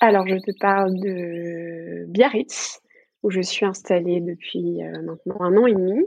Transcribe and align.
Alors, 0.00 0.26
je 0.26 0.36
te 0.36 0.50
parle 0.58 0.98
de 0.98 2.06
Biarritz, 2.08 2.80
où 3.22 3.30
je 3.30 3.40
suis 3.40 3.66
installée 3.66 4.20
depuis 4.20 4.82
euh, 4.82 5.02
maintenant 5.02 5.40
un 5.40 5.56
an 5.56 5.66
et 5.66 5.74
demi. 5.74 6.06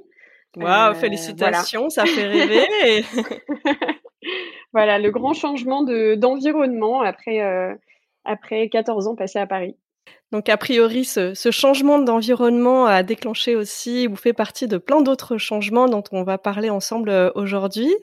Waouh, 0.58 0.92
euh, 0.92 0.94
félicitations, 0.94 1.90
ça 1.90 2.06
fait 2.06 2.28
rêver. 2.28 3.06
voilà, 4.74 5.00
le 5.00 5.12
grand 5.12 5.34
changement 5.34 5.84
d'environnement 5.84 7.02
après, 7.02 7.42
euh, 7.42 7.74
après 8.24 8.70
14 8.70 9.08
ans 9.08 9.16
passés 9.16 9.40
à 9.40 9.48
Paris. 9.48 9.76
Donc 10.32 10.50
a 10.50 10.58
priori, 10.58 11.06
ce, 11.06 11.36
ce 11.36 11.52
changement 11.52 12.00
d'environnement 12.00 12.88
a 12.88 13.04
déclenché 13.04 13.56
aussi 13.56 14.08
ou 14.08 14.16
fait 14.16 14.34
partie 14.34 14.68
de 14.68 14.78
plein 14.78 15.02
d'autres 15.02 15.38
changements 15.38 15.88
dont 15.88 16.04
on 16.12 16.24
va 16.24 16.40
parler 16.40 16.72
ensemble 16.72 17.32
aujourd'hui. 17.36 17.94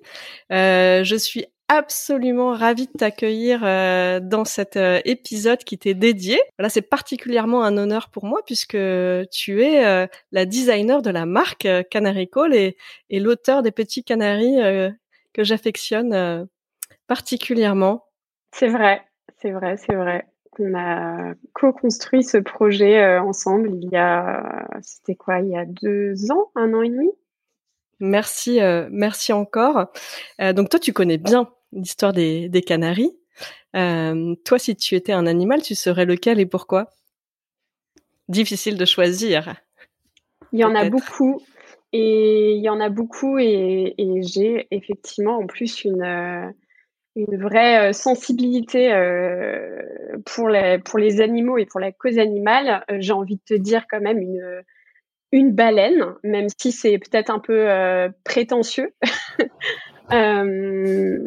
Euh, 0.52 1.02
je 1.02 1.16
suis 1.16 1.46
absolument 1.70 2.52
ravie 2.52 2.88
de 2.88 2.98
t'accueillir 2.98 3.60
euh, 3.62 4.18
dans 4.18 4.44
cet 4.44 4.76
euh, 4.76 4.98
épisode 5.04 5.62
qui 5.62 5.78
t'est 5.78 5.94
dédié. 5.94 6.40
Là, 6.58 6.68
c'est 6.68 6.82
particulièrement 6.82 7.62
un 7.62 7.76
honneur 7.76 8.10
pour 8.10 8.24
moi 8.24 8.40
puisque 8.44 8.76
tu 9.30 9.62
es 9.62 9.86
euh, 9.86 10.08
la 10.32 10.46
designer 10.46 11.00
de 11.00 11.10
la 11.10 11.26
marque 11.26 11.68
Canary 11.88 12.28
Call 12.28 12.54
et, 12.54 12.76
et 13.08 13.20
l'auteur 13.20 13.62
des 13.62 13.70
petits 13.70 14.02
canaris 14.02 14.56
que 15.32 15.44
j'affectionne 15.44 16.48
particulièrement. 17.06 18.04
C'est 18.52 18.68
vrai, 18.68 19.02
c'est 19.40 19.52
vrai, 19.52 19.76
c'est 19.76 19.94
vrai. 19.94 20.26
On 20.58 20.74
a 20.74 21.34
co-construit 21.54 22.24
ce 22.24 22.36
projet 22.36 23.18
ensemble 23.18 23.70
il 23.70 23.88
y 23.90 23.96
a, 23.96 24.66
c'était 24.82 25.14
quoi, 25.14 25.38
il 25.38 25.50
y 25.50 25.56
a 25.56 25.64
deux 25.64 26.32
ans, 26.32 26.50
un 26.56 26.74
an 26.74 26.82
et 26.82 26.90
demi? 26.90 27.10
Merci, 28.00 28.58
merci 28.90 29.32
encore. 29.32 29.92
donc 30.40 30.68
toi, 30.68 30.80
tu 30.80 30.92
connais 30.92 31.18
bien 31.18 31.48
l'histoire 31.72 32.12
des, 32.12 32.48
des 32.48 32.62
canaris. 32.62 33.12
Euh, 33.76 34.34
toi, 34.44 34.58
si 34.58 34.76
tu 34.76 34.94
étais 34.94 35.12
un 35.12 35.26
animal, 35.26 35.62
tu 35.62 35.74
serais 35.74 36.04
lequel 36.04 36.40
et 36.40 36.46
pourquoi? 36.46 36.90
Difficile 38.28 38.76
de 38.76 38.84
choisir. 38.84 39.54
Il 40.52 40.60
y 40.60 40.64
en 40.64 40.74
a 40.74 40.88
beaucoup. 40.88 41.40
Et 41.92 42.52
il 42.52 42.62
y 42.62 42.68
en 42.68 42.80
a 42.80 42.88
beaucoup 42.88 43.38
et, 43.38 43.94
et 43.98 44.22
j'ai 44.22 44.68
effectivement 44.70 45.38
en 45.38 45.46
plus 45.48 45.84
une, 45.84 46.02
euh, 46.02 46.48
une 47.16 47.36
vraie 47.36 47.88
euh, 47.88 47.92
sensibilité 47.92 48.92
pour, 50.24 50.48
les, 50.48 50.78
pour 50.78 51.00
les 51.00 51.20
animaux 51.20 51.58
et 51.58 51.66
pour 51.66 51.80
la 51.80 51.90
cause 51.90 52.18
animale. 52.18 52.84
J'ai 52.98 53.12
envie 53.12 53.36
de 53.36 53.42
te 53.44 53.54
dire 53.54 53.86
quand 53.90 54.00
même 54.00 54.18
une, 54.18 54.62
une 55.32 55.52
baleine, 55.52 56.14
même 56.22 56.46
si 56.60 56.70
c'est 56.70 56.98
peut-être 56.98 57.30
un 57.30 57.40
peu 57.40 57.66
prétentieux. 58.24 58.94
Euh, 60.12 61.18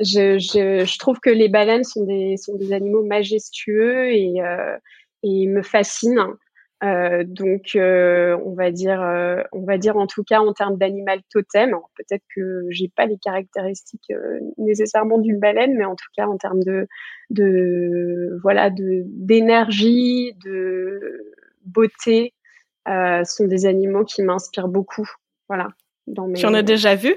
je, 0.00 0.38
je, 0.38 0.84
je, 0.84 0.98
trouve 0.98 1.18
que 1.20 1.30
les 1.30 1.48
baleines 1.48 1.84
sont 1.84 2.04
des, 2.04 2.36
sont 2.36 2.56
des 2.56 2.72
animaux 2.72 3.02
majestueux 3.02 4.10
et, 4.12 4.40
euh, 4.40 4.76
et 5.22 5.46
me 5.46 5.62
fascinent. 5.62 6.36
Euh, 6.84 7.24
donc, 7.26 7.74
euh, 7.74 8.38
on 8.44 8.54
va 8.54 8.70
dire, 8.70 9.02
euh, 9.02 9.42
on 9.50 9.64
va 9.64 9.78
dire 9.78 9.96
en 9.96 10.06
tout 10.06 10.22
cas 10.22 10.40
en 10.40 10.52
termes 10.52 10.78
d'animal 10.78 11.20
totem. 11.30 11.76
Peut-être 11.96 12.22
que 12.34 12.66
j'ai 12.70 12.88
pas 12.88 13.06
les 13.06 13.18
caractéristiques 13.18 14.12
euh, 14.12 14.38
nécessairement 14.58 15.18
d'une 15.18 15.40
baleine, 15.40 15.74
mais 15.76 15.84
en 15.84 15.96
tout 15.96 16.08
cas 16.16 16.26
en 16.26 16.36
termes 16.36 16.62
de, 16.62 16.86
de 17.30 18.38
voilà, 18.42 18.70
de 18.70 19.02
d'énergie, 19.06 20.34
de 20.44 21.34
beauté, 21.64 22.32
sont 22.86 23.46
des 23.46 23.66
animaux 23.66 24.04
qui 24.04 24.22
m'inspirent 24.22 24.68
beaucoup. 24.68 25.08
Voilà. 25.48 25.68
Dans 26.06 26.26
mes, 26.26 26.38
tu 26.38 26.46
en 26.46 26.54
as 26.54 26.62
déjà 26.62 26.94
vu? 26.94 27.14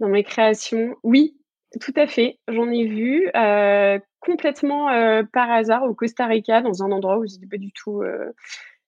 Dans 0.00 0.08
mes 0.08 0.24
créations. 0.24 0.96
Oui, 1.02 1.36
tout 1.80 1.92
à 1.96 2.06
fait. 2.06 2.38
J'en 2.48 2.70
ai 2.70 2.86
vu 2.86 3.30
euh, 3.34 3.98
complètement 4.20 4.90
euh, 4.90 5.22
par 5.32 5.50
hasard 5.50 5.84
au 5.84 5.94
Costa 5.94 6.26
Rica, 6.26 6.62
dans 6.62 6.82
un 6.82 6.90
endroit 6.90 7.18
où 7.18 7.26
c'était 7.26 7.46
pas 7.46 7.58
du 7.58 7.72
tout, 7.72 8.02
euh, 8.02 8.32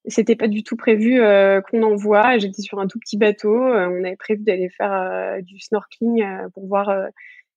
c'était 0.07 0.37
pas 0.37 0.49
du 0.49 0.63
tout 0.63 0.77
prévu 0.77 1.21
euh, 1.21 1.61
qu'on 1.61 1.83
en 1.83 1.95
voit. 1.95 2.39
J'étais 2.39 2.63
sur 2.63 2.79
un 2.79 2.87
tout 2.87 2.99
petit 2.99 3.17
bateau. 3.17 3.55
Euh, 3.55 3.89
on 3.89 4.05
avait 4.05 4.17
prévu 4.17 4.43
d'aller 4.43 4.69
faire 4.71 4.93
euh, 4.93 5.41
du 5.43 5.59
snorkeling 5.61 6.25
pour 6.55 6.67
voir 6.67 6.91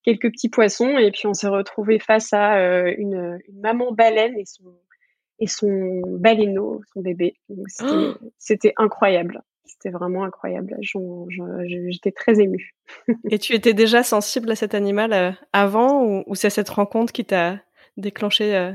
quelques 0.03 0.31
petits 0.31 0.49
poissons, 0.49 0.97
et 0.97 1.11
puis 1.11 1.27
on 1.27 1.33
s'est 1.33 1.47
retrouvé 1.47 1.99
face 1.99 2.33
à 2.33 2.89
une, 2.89 3.39
une, 3.47 3.61
maman 3.61 3.91
baleine 3.91 4.35
et 4.37 4.45
son 4.45 4.63
et 5.39 5.47
son 5.47 6.01
baleineau, 6.07 6.81
son 6.93 7.01
bébé. 7.01 7.35
C'était 8.37 8.73
oh 8.77 8.83
incroyable. 8.83 9.41
C'était 9.71 9.89
vraiment 9.89 10.23
incroyable. 10.25 10.77
J'étais 10.81 12.11
très 12.11 12.39
émue. 12.41 12.75
Et 13.29 13.39
tu 13.39 13.53
étais 13.53 13.73
déjà 13.73 14.03
sensible 14.03 14.51
à 14.51 14.55
cet 14.55 14.75
animal 14.75 15.13
euh, 15.13 15.31
avant 15.53 16.03
ou, 16.03 16.23
ou 16.27 16.35
c'est 16.35 16.49
cette 16.49 16.69
rencontre 16.69 17.13
qui 17.13 17.23
t'a 17.23 17.57
déclenché 17.95 18.55
euh... 18.55 18.73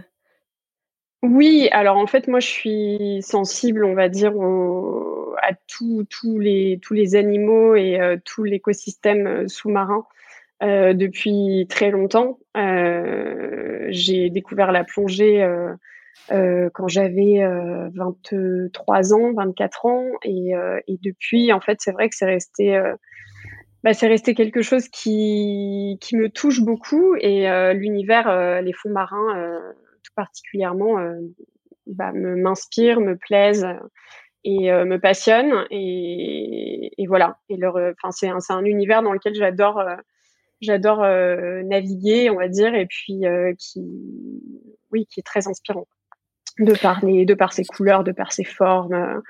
Oui, 1.22 1.68
alors 1.72 1.96
en 1.96 2.06
fait, 2.06 2.28
moi, 2.28 2.40
je 2.40 2.46
suis 2.46 3.22
sensible, 3.22 3.84
on 3.84 3.94
va 3.94 4.08
dire, 4.08 4.36
au, 4.36 5.34
à 5.42 5.52
tous 5.68 6.38
les, 6.38 6.78
tous 6.82 6.94
les 6.94 7.14
animaux 7.14 7.74
et 7.74 8.00
euh, 8.00 8.16
tout 8.24 8.44
l'écosystème 8.44 9.48
sous-marin 9.48 10.06
euh, 10.62 10.94
depuis 10.94 11.66
très 11.68 11.90
longtemps. 11.90 12.38
Euh, 12.56 13.86
j'ai 13.90 14.30
découvert 14.30 14.72
la 14.72 14.84
plongée 14.84 15.42
euh, 15.42 15.74
quand 16.28 16.88
j'avais 16.88 17.42
euh, 17.42 17.88
23 17.94 19.14
ans, 19.14 19.32
24 19.34 19.86
ans, 19.86 20.04
et, 20.22 20.54
euh, 20.54 20.80
et 20.88 20.98
depuis, 21.02 21.52
en 21.52 21.60
fait, 21.60 21.78
c'est 21.80 21.92
vrai 21.92 22.08
que 22.08 22.16
c'est 22.16 22.26
resté, 22.26 22.76
euh, 22.76 22.94
bah, 23.84 23.94
c'est 23.94 24.08
resté 24.08 24.34
quelque 24.34 24.62
chose 24.62 24.88
qui, 24.88 25.98
qui 26.00 26.16
me 26.16 26.28
touche 26.28 26.62
beaucoup, 26.62 27.14
et 27.16 27.48
euh, 27.50 27.72
l'univers, 27.72 28.60
les 28.62 28.72
fonds 28.72 28.90
marins, 28.90 29.60
tout 30.02 30.12
particulièrement, 30.14 30.96
bah, 31.86 32.12
m'inspire, 32.12 33.00
me 33.00 33.16
plaise 33.16 33.66
et 34.44 34.70
me 34.70 34.98
passionne, 34.98 35.66
et, 35.70 36.92
et, 36.98 37.06
voilà. 37.06 37.38
Et 37.48 37.56
leur, 37.56 37.76
enfin, 37.76 38.10
c'est 38.10 38.28
un, 38.28 38.38
un 38.48 38.64
univers 38.64 39.02
dans 39.02 39.12
lequel 39.12 39.34
j'adore 39.34 39.80
j'adore 40.60 41.02
euh, 41.02 41.62
naviguer, 41.62 42.30
on 42.30 42.36
va 42.36 42.48
dire, 42.48 42.74
et 42.74 42.86
puis 42.86 43.26
euh, 43.26 43.52
qui, 43.58 43.82
oui, 44.90 45.06
qui 45.06 45.20
est 45.20 45.26
très 45.26 45.48
inspirant 45.48 45.86
de 46.58 46.72
par, 46.80 47.04
de 47.04 47.34
par 47.34 47.52
ses 47.52 47.64
couleurs, 47.64 48.04
de 48.04 48.12
par 48.12 48.32
ses 48.32 48.44
formes. 48.44 49.22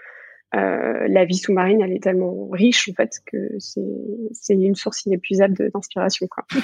Euh, 0.55 1.09
la 1.09 1.25
vie 1.25 1.37
sous-marine, 1.37 1.83
elle 1.83 1.93
est 1.93 2.03
tellement 2.03 2.49
riche 2.51 2.89
en 2.89 2.95
fait 2.95 3.21
que 3.27 3.37
c'est 3.59 4.55
une 4.55 4.75
source 4.75 5.05
inépuisable 5.05 5.71
d'inspiration. 5.73 6.29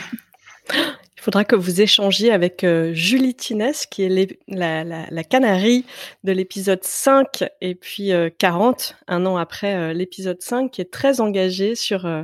Il 0.70 1.24
faudra 1.24 1.44
que 1.44 1.54
vous 1.54 1.80
échangiez 1.80 2.32
avec 2.32 2.64
euh, 2.64 2.92
Julie 2.94 3.34
Tinès, 3.34 3.86
qui 3.86 4.02
est 4.02 4.38
la, 4.48 4.82
la, 4.82 5.06
la, 5.08 5.24
canarie 5.24 5.84
de 6.24 6.32
l'épisode 6.32 6.82
5 6.82 7.44
et 7.60 7.76
puis 7.76 8.12
euh, 8.12 8.28
40, 8.38 8.96
un 9.06 9.26
an 9.26 9.36
après 9.36 9.74
euh, 9.76 9.92
l'épisode 9.92 10.42
5, 10.42 10.70
qui 10.70 10.80
est 10.80 10.90
très 10.90 11.20
engagée 11.20 11.76
sur 11.76 12.06
euh, 12.06 12.22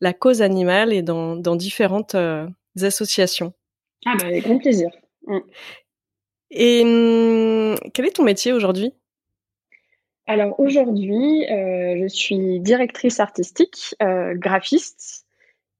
la 0.00 0.14
cause 0.14 0.40
animale 0.40 0.94
et 0.94 1.02
dans, 1.02 1.36
dans 1.36 1.56
différentes 1.56 2.14
euh, 2.14 2.46
associations. 2.80 3.52
Ah 4.06 4.14
bah 4.18 4.26
avec 4.26 4.44
grand 4.44 4.58
plaisir. 4.58 4.88
Mm. 5.26 5.38
Et 6.50 6.82
hum, 6.84 7.76
quel 7.92 8.06
est 8.06 8.16
ton 8.16 8.24
métier 8.24 8.52
aujourd'hui? 8.52 8.92
Alors 10.28 10.60
aujourd'hui, 10.60 11.46
euh, 11.50 11.96
je 12.02 12.06
suis 12.06 12.60
directrice 12.60 13.18
artistique, 13.18 13.94
euh, 14.02 14.34
graphiste, 14.34 15.26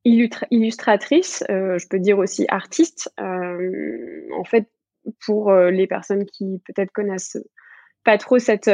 illustratrice, 0.04 1.44
euh, 1.50 1.76
je 1.78 1.86
peux 1.86 1.98
dire 1.98 2.18
aussi 2.18 2.46
artiste. 2.48 3.12
En 3.18 4.44
fait, 4.44 4.66
pour 5.26 5.52
les 5.52 5.86
personnes 5.86 6.24
qui 6.24 6.62
peut-être 6.64 6.92
connaissent 6.92 7.36
pas 8.04 8.16
trop 8.16 8.38
cet 8.38 8.68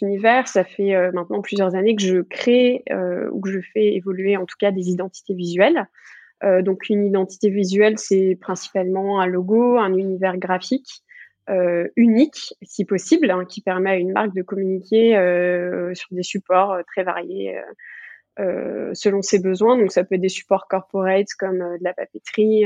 univers, 0.00 0.46
ça 0.46 0.62
fait 0.62 1.10
maintenant 1.12 1.40
plusieurs 1.40 1.74
années 1.74 1.96
que 1.96 2.02
je 2.02 2.20
crée 2.20 2.84
ou 3.32 3.40
que 3.40 3.50
je 3.50 3.60
fais 3.72 3.94
évoluer 3.94 4.36
en 4.36 4.46
tout 4.46 4.56
cas 4.60 4.70
des 4.70 4.90
identités 4.90 5.34
visuelles. 5.34 5.86
donc 6.42 6.88
une 6.88 7.04
identité 7.04 7.50
visuelle, 7.50 7.98
c'est 7.98 8.38
principalement 8.40 9.20
un 9.20 9.26
logo, 9.26 9.76
un 9.76 9.94
univers 9.94 10.36
graphique 10.38 11.02
euh, 11.50 11.88
unique, 11.96 12.54
si 12.62 12.84
possible, 12.84 13.30
hein, 13.30 13.44
qui 13.44 13.60
permet 13.60 13.90
à 13.90 13.96
une 13.96 14.12
marque 14.12 14.34
de 14.34 14.42
communiquer 14.42 15.16
euh, 15.16 15.92
sur 15.94 16.08
des 16.12 16.22
supports 16.22 16.72
euh, 16.72 16.82
très 16.86 17.02
variés 17.02 17.58
selon 18.94 19.20
ses 19.20 19.38
besoins. 19.38 19.76
Donc, 19.76 19.92
ça 19.92 20.02
peut 20.02 20.14
être 20.14 20.22
des 20.22 20.30
supports 20.30 20.66
corporate 20.66 21.26
comme 21.38 21.58
de 21.58 21.84
la 21.84 21.92
papeterie, 21.92 22.64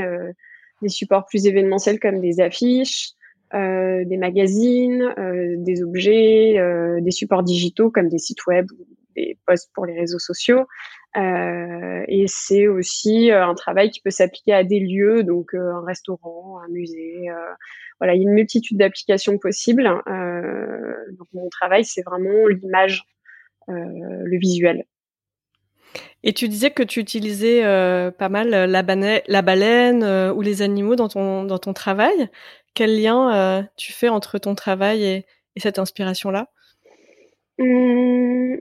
des 0.82 0.88
supports 0.88 1.26
plus 1.26 1.48
événementiels 1.48 1.98
comme 1.98 2.20
des 2.20 2.40
affiches, 2.40 3.10
des 3.52 4.16
magazines, 4.16 5.12
des 5.56 5.82
objets, 5.82 6.60
des 7.00 7.10
supports 7.10 7.42
digitaux 7.42 7.90
comme 7.90 8.08
des 8.08 8.18
sites 8.18 8.46
web 8.46 8.68
des 9.14 9.38
posts 9.46 9.70
pour 9.74 9.86
les 9.86 9.98
réseaux 9.98 10.18
sociaux. 10.18 10.66
et 11.16 12.24
c'est 12.26 12.66
aussi 12.66 13.30
un 13.30 13.54
travail 13.54 13.90
qui 13.90 14.00
peut 14.00 14.10
s'appliquer 14.10 14.52
à 14.52 14.64
des 14.64 14.80
lieux, 14.80 15.22
donc 15.22 15.54
un 15.54 15.84
restaurant, 15.84 16.58
un 16.58 16.68
musée, 16.68 17.28
voilà, 18.00 18.14
il 18.14 18.22
y 18.22 18.26
a 18.26 18.28
une 18.28 18.34
multitude 18.34 18.78
d'applications 18.78 19.38
possibles. 19.38 19.86
Euh, 19.86 20.94
donc 21.18 21.28
mon 21.32 21.48
travail, 21.48 21.84
c'est 21.84 22.02
vraiment 22.02 22.46
l'image, 22.48 23.04
euh, 23.68 23.72
le 23.72 24.38
visuel. 24.38 24.84
Et 26.22 26.32
tu 26.32 26.48
disais 26.48 26.70
que 26.70 26.82
tu 26.82 27.00
utilisais 27.00 27.64
euh, 27.64 28.10
pas 28.10 28.28
mal 28.28 28.48
la, 28.48 28.66
la 28.66 29.42
baleine 29.42 30.32
ou 30.34 30.40
les 30.40 30.62
animaux 30.62 30.96
dans 30.96 31.08
ton, 31.08 31.44
dans 31.44 31.58
ton 31.58 31.72
travail. 31.72 32.28
Quel 32.74 33.00
lien 33.00 33.68
tu 33.76 33.92
fais 33.92 34.08
entre 34.08 34.38
ton 34.38 34.54
travail 34.54 35.04
et, 35.04 35.26
cette 35.56 35.78
inspiration-là? 35.78 36.48
Mmh. 37.58 38.56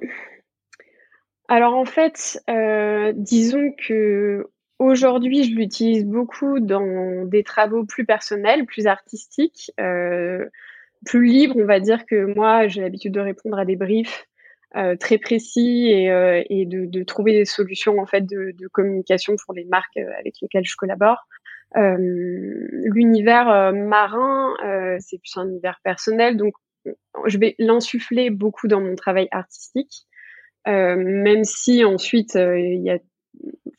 Alors 1.47 1.75
en 1.75 1.85
fait, 1.85 2.41
disons 3.15 3.71
que 3.77 4.47
Aujourd'hui, 4.83 5.45
je 5.45 5.55
l'utilise 5.55 6.05
beaucoup 6.05 6.59
dans 6.59 7.25
des 7.25 7.43
travaux 7.43 7.85
plus 7.85 8.05
personnels, 8.05 8.65
plus 8.65 8.85
artistiques, 8.85 9.71
euh, 9.79 10.45
plus 11.05 11.25
libres, 11.25 11.55
on 11.57 11.65
va 11.65 11.79
dire 11.79 12.05
que 12.05 12.25
moi, 12.35 12.67
j'ai 12.67 12.81
l'habitude 12.81 13.13
de 13.13 13.21
répondre 13.21 13.57
à 13.57 13.63
des 13.63 13.77
briefs 13.77 14.25
euh, 14.75 14.97
très 14.97 15.19
précis 15.19 15.87
et, 15.87 16.11
euh, 16.11 16.43
de, 16.49 17.03
trouver 17.03 17.31
des 17.31 17.45
solutions 17.45 17.97
en 17.99 18.05
fait 18.05 18.21
de, 18.21 18.53
de 18.59 18.67
communication 18.67 19.35
pour 19.45 19.53
les 19.53 19.63
marques 19.63 19.95
euh, 19.95 20.11
avec 20.19 20.35
lesquelles 20.41 20.65
je 20.65 20.75
collabore. 20.75 21.27
Euh, 21.77 21.95
l'univers 21.97 23.49
euh, 23.49 23.71
marin, 23.71 24.53
c'est 24.99 25.17
plus 25.17 25.37
un 25.37 25.47
univers 25.47 25.79
personnel, 25.81 26.35
donc 26.35 26.55
je 27.25 27.37
vais 27.37 27.55
l'insuffler 27.57 28.31
beaucoup 28.31 28.67
dans 28.67 28.81
mon 28.81 28.95
travail 28.95 29.29
artistique, 29.31 30.07
même 30.65 31.43
si 31.43 31.83
ensuite 31.83 32.35
il 32.35 32.81
y 32.83 32.89
a 32.89 32.97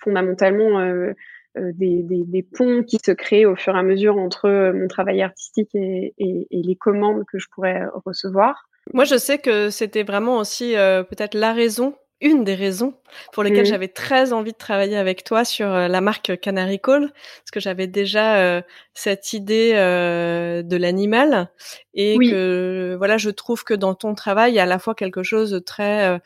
fondamentalement 0.05 0.79
euh, 0.81 1.13
euh, 1.57 1.73
des, 1.75 2.03
des, 2.03 2.43
ponts 2.43 2.83
qui 2.83 2.99
se 3.05 3.13
créent 3.13 3.47
au 3.47 3.57
fur 3.57 3.75
et 3.75 3.79
à 3.79 3.83
mesure 3.83 4.19
entre 4.19 4.47
euh, 4.47 4.73
mon 4.73 4.89
travail 4.89 5.23
artistique 5.23 5.75
et, 5.75 6.15
et, 6.19 6.47
les 6.51 6.77
commandes 6.77 7.25
que 7.31 7.39
je 7.39 7.47
pourrais 7.53 7.83
recevoir. 8.05 8.69
Moi, 8.93 9.05
je 9.05 9.17
sais 9.17 9.39
que 9.39 9.71
c'était 9.71 10.03
vraiment 10.03 10.39
aussi 10.39 10.75
peut-être 10.75 11.35
la 11.35 11.55
raison 11.55 11.95
une 12.21 12.45
des 12.45 12.55
raisons 12.55 12.95
pour 13.33 13.43
lesquelles 13.43 13.63
mmh. 13.63 13.67
j'avais 13.67 13.89
très 13.89 14.33
envie 14.33 14.53
de 14.53 14.57
travailler 14.57 14.97
avec 14.97 15.25
toi 15.25 15.45
sur 15.45 15.67
la 15.69 16.01
marque 16.01 16.39
Canary 16.41 16.81
Call, 16.81 17.11
parce 17.11 17.51
que 17.53 17.61
j'avais 17.61 17.87
déjà 17.87 18.63
cette 18.95 19.33
idée 19.33 19.73
de 19.73 20.77
l'animal 20.77 21.51
et 21.93 22.17
que 22.19 22.95
voilà, 22.97 23.19
je 23.19 23.31
trouve 23.31 23.65
que 23.65 23.75
dans 23.75 23.95
ton 23.95 24.15
travail, 24.15 24.53
il 24.53 24.57
y 24.57 24.59
a 24.59 24.63
à 24.63 24.67
la 24.67 24.79
fois 24.79 24.95
quelque 24.95 25.23
chose 25.23 25.51
de 25.51 25.59
très 25.59 26.09
euh, 26.09 26.19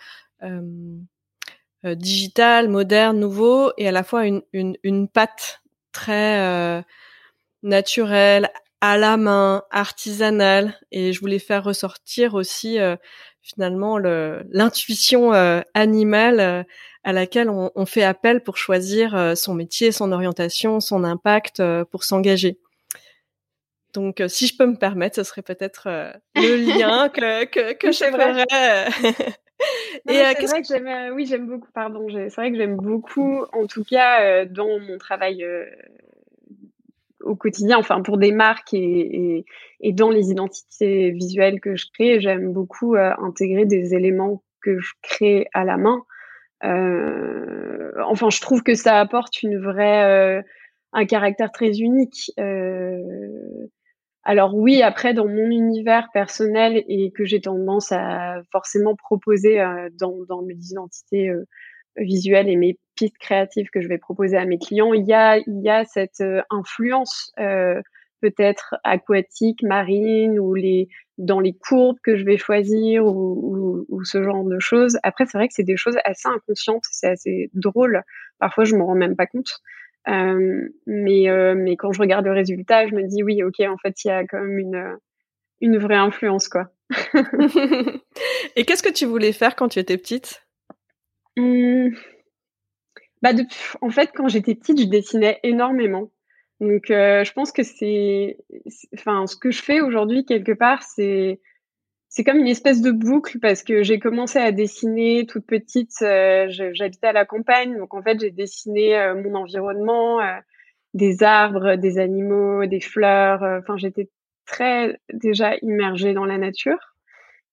digital, 1.84 2.68
moderne, 2.68 3.18
nouveau, 3.18 3.72
et 3.76 3.88
à 3.88 3.92
la 3.92 4.02
fois 4.02 4.26
une, 4.26 4.42
une, 4.52 4.76
une 4.82 5.08
patte 5.08 5.60
très 5.92 6.40
euh, 6.40 6.82
naturelle, 7.62 8.50
à 8.80 8.96
la 8.96 9.16
main, 9.16 9.64
artisanale. 9.70 10.78
Et 10.92 11.12
je 11.12 11.20
voulais 11.20 11.38
faire 11.38 11.64
ressortir 11.64 12.34
aussi 12.34 12.78
euh, 12.78 12.96
finalement 13.42 13.98
l'intuition 13.98 15.32
animale 15.74 16.66
à 17.04 17.12
laquelle 17.12 17.48
on, 17.48 17.70
on, 17.74 17.86
fait 17.86 18.02
appel 18.02 18.42
pour 18.42 18.58
choisir 18.58 19.32
son 19.36 19.54
métier, 19.54 19.90
son 19.90 20.12
orientation, 20.12 20.80
son 20.80 21.02
impact, 21.02 21.62
pour 21.90 22.04
s'engager. 22.04 22.58
Donc, 23.94 24.22
si 24.28 24.46
je 24.46 24.56
peux 24.56 24.66
me 24.66 24.76
permettre, 24.76 25.16
ce 25.16 25.22
serait 25.22 25.42
peut-être 25.42 25.88
le 26.36 26.56
lien 26.56 27.08
que, 27.14 27.46
que, 27.46 27.72
que 27.72 27.90
je 27.90 28.04
ferais 28.04 29.32
et 30.08 30.20
euh, 30.20 30.32
c'est 30.38 30.46
vrai 30.46 30.62
que, 30.62 30.68
j'aime, 30.68 30.86
euh, 30.86 31.14
oui, 31.14 31.26
j'aime 31.26 31.46
beaucoup, 31.46 31.70
pardon, 31.72 32.06
c'est 32.10 32.34
vrai 32.34 32.50
que 32.50 32.56
j'aime 32.56 32.76
beaucoup, 32.76 33.44
en 33.52 33.66
tout 33.66 33.84
cas, 33.84 34.22
euh, 34.22 34.44
dans 34.44 34.78
mon 34.78 34.98
travail 34.98 35.44
au 37.20 37.34
quotidien, 37.34 37.78
enfin, 37.78 38.00
pour 38.02 38.18
des 38.18 38.32
marques 38.32 38.72
et, 38.72 39.44
et, 39.80 39.92
dans 39.92 40.10
les 40.10 40.30
identités 40.30 41.10
visuelles 41.10 41.60
que 41.60 41.76
je 41.76 41.86
crée, 41.92 42.20
j'aime 42.20 42.52
beaucoup 42.52 42.96
intégrer 42.96 43.66
des 43.66 43.94
éléments 43.94 44.42
que 44.62 44.78
je 44.78 44.92
crée 45.02 45.48
à 45.52 45.64
la 45.64 45.76
main. 45.76 46.04
enfin, 46.62 48.30
je 48.30 48.40
trouve 48.40 48.62
que 48.62 48.74
ça 48.74 49.00
apporte 49.00 49.42
une 49.42 49.58
vraie, 49.58 50.44
un 50.92 51.06
caractère 51.06 51.50
très 51.50 51.78
unique. 51.78 52.32
Alors 54.28 54.54
oui, 54.54 54.82
après, 54.82 55.14
dans 55.14 55.26
mon 55.26 55.50
univers 55.50 56.08
personnel 56.12 56.84
et 56.86 57.12
que 57.12 57.24
j'ai 57.24 57.40
tendance 57.40 57.92
à 57.92 58.42
forcément 58.52 58.94
proposer 58.94 59.58
euh, 59.58 59.88
dans, 59.98 60.42
mes 60.42 60.54
identités 60.54 61.30
euh, 61.30 61.46
visuelles 61.96 62.50
et 62.50 62.56
mes 62.56 62.78
pistes 62.94 63.16
créatives 63.16 63.70
que 63.72 63.80
je 63.80 63.88
vais 63.88 63.96
proposer 63.96 64.36
à 64.36 64.44
mes 64.44 64.58
clients, 64.58 64.92
il 64.92 65.06
y 65.06 65.14
a, 65.14 65.84
cette 65.86 66.20
euh, 66.20 66.42
influence 66.50 67.32
peut-être 68.20 68.74
aquatique, 68.84 69.62
marine 69.62 70.38
ou 70.38 70.52
les 70.52 70.88
dans 71.16 71.40
les 71.40 71.54
courbes 71.54 71.98
que 72.02 72.14
je 72.14 72.24
vais 72.26 72.36
choisir 72.36 73.06
ou, 73.06 73.86
ou 73.88 74.04
ce 74.04 74.22
genre 74.22 74.44
de 74.44 74.58
choses. 74.58 74.98
Après, 75.04 75.24
c'est 75.24 75.38
vrai 75.38 75.48
que 75.48 75.54
c'est 75.54 75.62
des 75.62 75.78
choses 75.78 75.96
assez 76.04 76.28
inconscientes, 76.28 76.84
c'est 76.90 77.08
assez 77.08 77.50
drôle. 77.54 78.02
Parfois, 78.38 78.64
je 78.64 78.74
me 78.76 78.82
rends 78.82 78.94
même 78.94 79.16
pas 79.16 79.26
compte. 79.26 79.62
Euh, 80.06 80.68
mais, 80.86 81.28
euh, 81.28 81.54
mais 81.56 81.76
quand 81.76 81.92
je 81.92 82.00
regarde 82.00 82.24
le 82.24 82.32
résultat, 82.32 82.86
je 82.86 82.94
me 82.94 83.06
dis 83.06 83.22
oui, 83.22 83.42
ok, 83.42 83.60
en 83.60 83.76
fait, 83.76 84.04
il 84.04 84.08
y 84.08 84.10
a 84.10 84.24
quand 84.24 84.40
même 84.40 84.58
une, 84.58 84.96
une 85.60 85.78
vraie 85.78 85.96
influence, 85.96 86.48
quoi. 86.48 86.70
Et 88.56 88.64
qu'est-ce 88.64 88.82
que 88.82 88.92
tu 88.92 89.04
voulais 89.06 89.32
faire 89.32 89.56
quand 89.56 89.68
tu 89.68 89.78
étais 89.78 89.98
petite? 89.98 90.46
Mmh. 91.36 91.90
bah 93.22 93.30
En 93.82 93.90
fait, 93.90 94.10
quand 94.14 94.28
j'étais 94.28 94.54
petite, 94.54 94.80
je 94.80 94.86
dessinais 94.86 95.40
énormément. 95.42 96.10
Donc, 96.60 96.90
euh, 96.90 97.22
je 97.24 97.32
pense 97.32 97.52
que 97.52 97.62
c'est, 97.62 98.38
enfin, 98.94 99.26
ce 99.26 99.36
que 99.36 99.50
je 99.50 99.62
fais 99.62 99.80
aujourd'hui 99.80 100.24
quelque 100.24 100.52
part, 100.52 100.82
c'est 100.82 101.40
c'est 102.18 102.24
comme 102.24 102.40
une 102.40 102.48
espèce 102.48 102.82
de 102.82 102.90
boucle 102.90 103.38
parce 103.38 103.62
que 103.62 103.84
j'ai 103.84 104.00
commencé 104.00 104.40
à 104.40 104.50
dessiner 104.50 105.24
toute 105.24 105.46
petite. 105.46 105.92
Euh, 106.02 106.48
j'habitais 106.48 107.06
à 107.06 107.12
la 107.12 107.24
campagne, 107.24 107.78
donc 107.78 107.94
en 107.94 108.02
fait 108.02 108.18
j'ai 108.18 108.32
dessiné 108.32 108.98
euh, 108.98 109.14
mon 109.14 109.36
environnement, 109.36 110.20
euh, 110.20 110.40
des 110.94 111.22
arbres, 111.22 111.76
des 111.76 112.00
animaux, 112.00 112.66
des 112.66 112.80
fleurs. 112.80 113.44
Enfin, 113.60 113.76
j'étais 113.76 114.10
très 114.46 114.98
déjà 115.12 115.54
immergée 115.62 116.12
dans 116.12 116.24
la 116.24 116.38
nature 116.38 116.96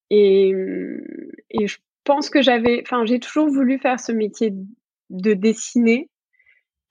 et, 0.09 0.51
et 1.51 1.67
je 1.67 1.77
pense 2.03 2.31
que 2.31 2.41
j'avais, 2.41 2.81
enfin, 2.81 3.05
j'ai 3.05 3.19
toujours 3.19 3.47
voulu 3.47 3.77
faire 3.77 3.99
ce 3.99 4.13
métier 4.13 4.51
de 5.11 5.33
dessiner. 5.35 6.09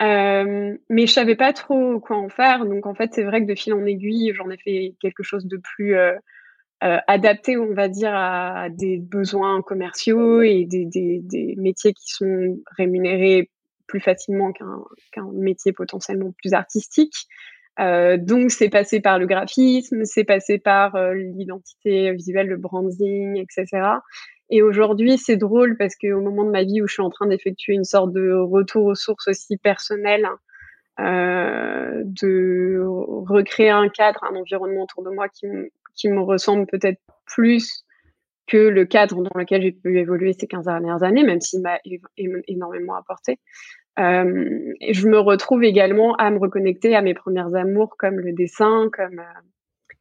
mais 0.00 0.78
je 1.08 1.12
savais 1.12 1.34
pas 1.34 1.52
trop 1.52 1.98
quoi 1.98 2.18
en 2.18 2.28
faire, 2.28 2.66
donc 2.66 2.86
en 2.86 2.94
fait 2.94 3.14
c'est 3.14 3.24
vrai 3.24 3.40
que 3.40 3.46
de 3.46 3.56
fil 3.56 3.74
en 3.74 3.84
aiguille, 3.84 4.32
j'en 4.32 4.48
ai 4.48 4.58
fait 4.58 4.94
quelque 5.00 5.24
chose 5.24 5.46
de 5.46 5.56
plus 5.56 5.96
euh, 6.84 6.98
adapté, 7.06 7.56
on 7.56 7.72
va 7.72 7.88
dire, 7.88 8.12
à 8.14 8.68
des 8.68 8.98
besoins 8.98 9.62
commerciaux 9.62 10.42
et 10.42 10.66
des, 10.66 11.54
métiers 11.56 11.94
qui 11.94 12.08
sont 12.12 12.58
rémunérés 12.76 13.50
plus 13.86 14.00
facilement 14.00 14.52
qu'un 14.52 15.30
métier 15.32 15.72
potentiellement 15.72 16.32
plus 16.42 16.52
artistique. 16.52 17.14
Euh, 17.80 18.18
donc, 18.18 18.50
c'est 18.50 18.68
passé 18.68 19.00
par 19.00 19.18
le 19.18 19.26
graphisme, 19.26 20.04
c'est 20.04 20.24
passé 20.24 20.58
par 20.58 20.94
euh, 20.94 21.14
l'identité 21.14 22.12
visuelle, 22.12 22.48
le 22.48 22.58
branding, 22.58 23.38
etc. 23.38 23.66
Et 24.50 24.60
aujourd'hui, 24.60 25.16
c'est 25.16 25.36
drôle 25.36 25.78
parce 25.78 25.96
qu'au 25.96 26.20
moment 26.20 26.44
de 26.44 26.50
ma 26.50 26.64
vie 26.64 26.82
où 26.82 26.86
je 26.86 26.92
suis 26.92 27.02
en 27.02 27.10
train 27.10 27.26
d'effectuer 27.26 27.72
une 27.72 27.84
sorte 27.84 28.12
de 28.12 28.32
retour 28.32 28.84
aux 28.84 28.94
sources 28.94 29.28
aussi 29.28 29.56
personnelles, 29.56 30.28
de 30.98 32.80
recréer 32.84 33.70
un 33.70 33.88
cadre, 33.88 34.22
un 34.30 34.36
environnement 34.36 34.82
autour 34.84 35.02
de 35.02 35.10
moi 35.10 35.28
qui 35.28 35.46
qui 35.94 36.08
me 36.08 36.20
ressemble 36.20 36.66
peut-être 36.66 37.00
plus 37.26 37.84
que 38.46 38.56
le 38.56 38.84
cadre 38.84 39.22
dans 39.22 39.38
lequel 39.38 39.62
j'ai 39.62 39.72
pu 39.72 39.98
évoluer 39.98 40.34
ces 40.38 40.46
15 40.46 40.66
dernières 40.66 41.02
années, 41.02 41.24
même 41.24 41.40
s'il 41.40 41.62
m'a 41.62 41.78
énormément 42.46 42.94
apporté. 42.94 43.38
Euh, 43.98 44.72
je 44.90 45.08
me 45.08 45.18
retrouve 45.18 45.62
également 45.62 46.14
à 46.16 46.30
me 46.30 46.38
reconnecter 46.38 46.96
à 46.96 47.02
mes 47.02 47.14
premières 47.14 47.54
amours 47.54 47.96
comme 47.96 48.18
le 48.18 48.32
dessin, 48.32 48.90
comme, 48.92 49.20
euh, 49.20 49.94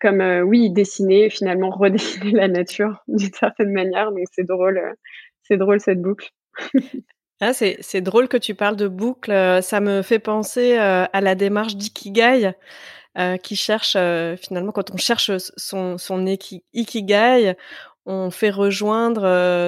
comme 0.00 0.48
oui, 0.48 0.70
dessiner, 0.70 1.30
finalement 1.30 1.70
redessiner 1.78 2.32
la 2.32 2.48
nature 2.48 3.02
d'une 3.06 3.32
certaine 3.32 3.72
manière. 3.72 4.10
Donc 4.10 4.24
c'est 4.32 4.46
drôle, 4.46 4.80
c'est 5.42 5.56
drôle 5.56 5.80
cette 5.80 6.00
boucle. 6.00 6.30
Ah, 7.40 7.52
c'est 7.52 8.00
drôle 8.00 8.28
que 8.28 8.36
tu 8.36 8.54
parles 8.54 8.76
de 8.76 8.88
boucle. 8.88 9.32
Ça 9.60 9.80
me 9.80 10.02
fait 10.02 10.20
penser 10.20 10.76
à 10.76 11.20
la 11.20 11.34
démarche 11.34 11.76
d'Ikigai, 11.76 12.54
qui 13.42 13.56
cherche 13.56 13.96
finalement 14.40 14.72
quand 14.72 14.90
on 14.92 14.96
cherche 14.96 15.30
son, 15.56 15.98
son 15.98 16.26
Ikigai, 16.26 17.54
on 18.06 18.30
fait 18.30 18.50
rejoindre 18.50 19.22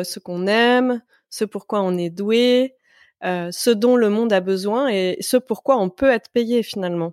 ce 0.05 0.19
qu'on 0.19 0.47
aime, 0.47 1.03
ce 1.31 1.45
pourquoi 1.45 1.83
on 1.83 1.97
est 1.97 2.11
doué, 2.11 2.75
ce 3.23 3.71
dont 3.71 3.97
le 3.97 4.11
monde 4.11 4.33
a 4.33 4.41
besoin 4.41 4.89
et 4.89 5.17
ce 5.21 5.37
pourquoi 5.37 5.79
on 5.79 5.91
peut 5.91 6.11
être 6.11 6.31
payé 6.31 6.63
finalement. 6.63 7.13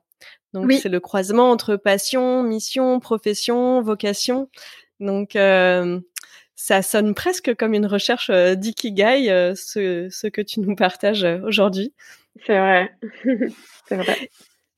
Donc 0.53 0.71
c'est 0.71 0.89
le 0.89 0.99
croisement 0.99 1.51
entre 1.51 1.75
passion, 1.75 2.43
mission, 2.43 2.99
profession, 2.99 3.81
vocation. 3.81 4.49
Donc 4.99 5.33
ça 6.55 6.81
sonne 6.81 7.13
presque 7.13 7.55
comme 7.55 7.73
une 7.73 7.85
recherche 7.85 8.31
d'ikigai, 8.31 9.53
ce, 9.55 10.07
ce 10.09 10.27
que 10.27 10.41
tu 10.41 10.61
nous 10.61 10.75
partages 10.77 11.27
aujourd'hui. 11.43 11.93
C'est 12.45 12.57
vrai. 12.57 12.91
c'est 13.87 13.95
vrai. 13.95 14.29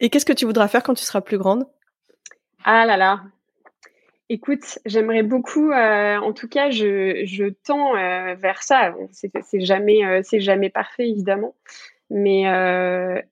Et 0.05 0.09
qu'est-ce 0.09 0.25
que 0.27 0.33
tu 0.33 0.45
voudras 0.45 0.67
faire 0.67 0.83
quand 0.83 0.93
tu 0.93 1.03
seras 1.03 1.21
plus 1.21 1.39
grande? 1.39 1.65
Ah 2.63 2.85
là 2.85 2.95
là, 2.95 3.23
Écoute, 4.29 4.77
j'aimerais 4.85 5.23
beaucoup, 5.23 5.71
euh, 5.71 6.17
en 6.17 6.31
tout 6.31 6.47
cas, 6.47 6.69
je, 6.69 7.49
tends 7.63 7.95
euh, 7.95 8.35
vers 8.35 8.61
ça. 8.61 8.93
C'est 9.11 9.61
jamais, 9.61 10.05
euh, 10.05 10.21
jamais 10.33 10.69
parfait 10.69 11.09
évidemment, 11.09 11.55
mais 12.11 12.43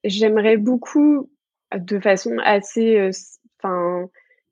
j'aimerais 0.04 0.58
beaucoup, 0.58 1.30
de 1.76 2.00
façon 2.00 2.40
assez, 2.44 3.12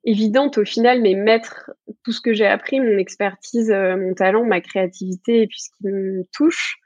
évidente 0.04 0.58
au 0.58 0.64
final, 0.64 1.02
mais 1.02 1.14
mettre 1.14 1.72
tout 2.04 2.12
ce 2.12 2.20
que 2.20 2.32
j'ai 2.32 2.46
appris, 2.46 2.78
mon 2.78 2.98
expertise, 2.98 3.72
mon 3.72 4.14
talent, 4.14 4.44
ma 4.44 4.60
créativité 4.60 5.42
et 5.42 5.46
puis 5.48 5.58
ce 5.58 5.70
qui 5.76 5.88
me 5.88 6.22
touche, 6.32 6.78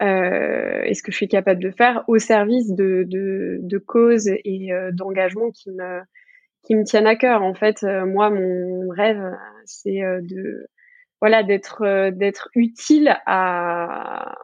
et 0.00 0.94
ce 0.94 1.02
que 1.02 1.10
je 1.10 1.16
suis 1.16 1.28
capable 1.28 1.62
de 1.62 1.70
faire 1.70 2.04
au 2.06 2.18
service 2.18 2.72
de, 2.74 3.04
de, 3.06 3.58
de 3.62 3.78
causes 3.78 4.28
et 4.28 4.70
d'engagements 4.92 5.50
qui 5.50 5.70
me 5.70 6.00
qui 6.66 6.74
me 6.74 6.84
tiennent 6.84 7.06
à 7.06 7.16
cœur. 7.16 7.42
En 7.42 7.54
fait, 7.54 7.84
euh, 7.84 8.04
moi, 8.04 8.28
mon 8.28 8.88
rêve, 8.90 9.22
c'est 9.64 10.02
euh, 10.02 10.20
de 10.20 10.66
voilà 11.20 11.42
d'être 11.42 11.82
euh, 11.82 12.10
d'être 12.10 12.50
utile 12.54 13.16
à 13.24 14.36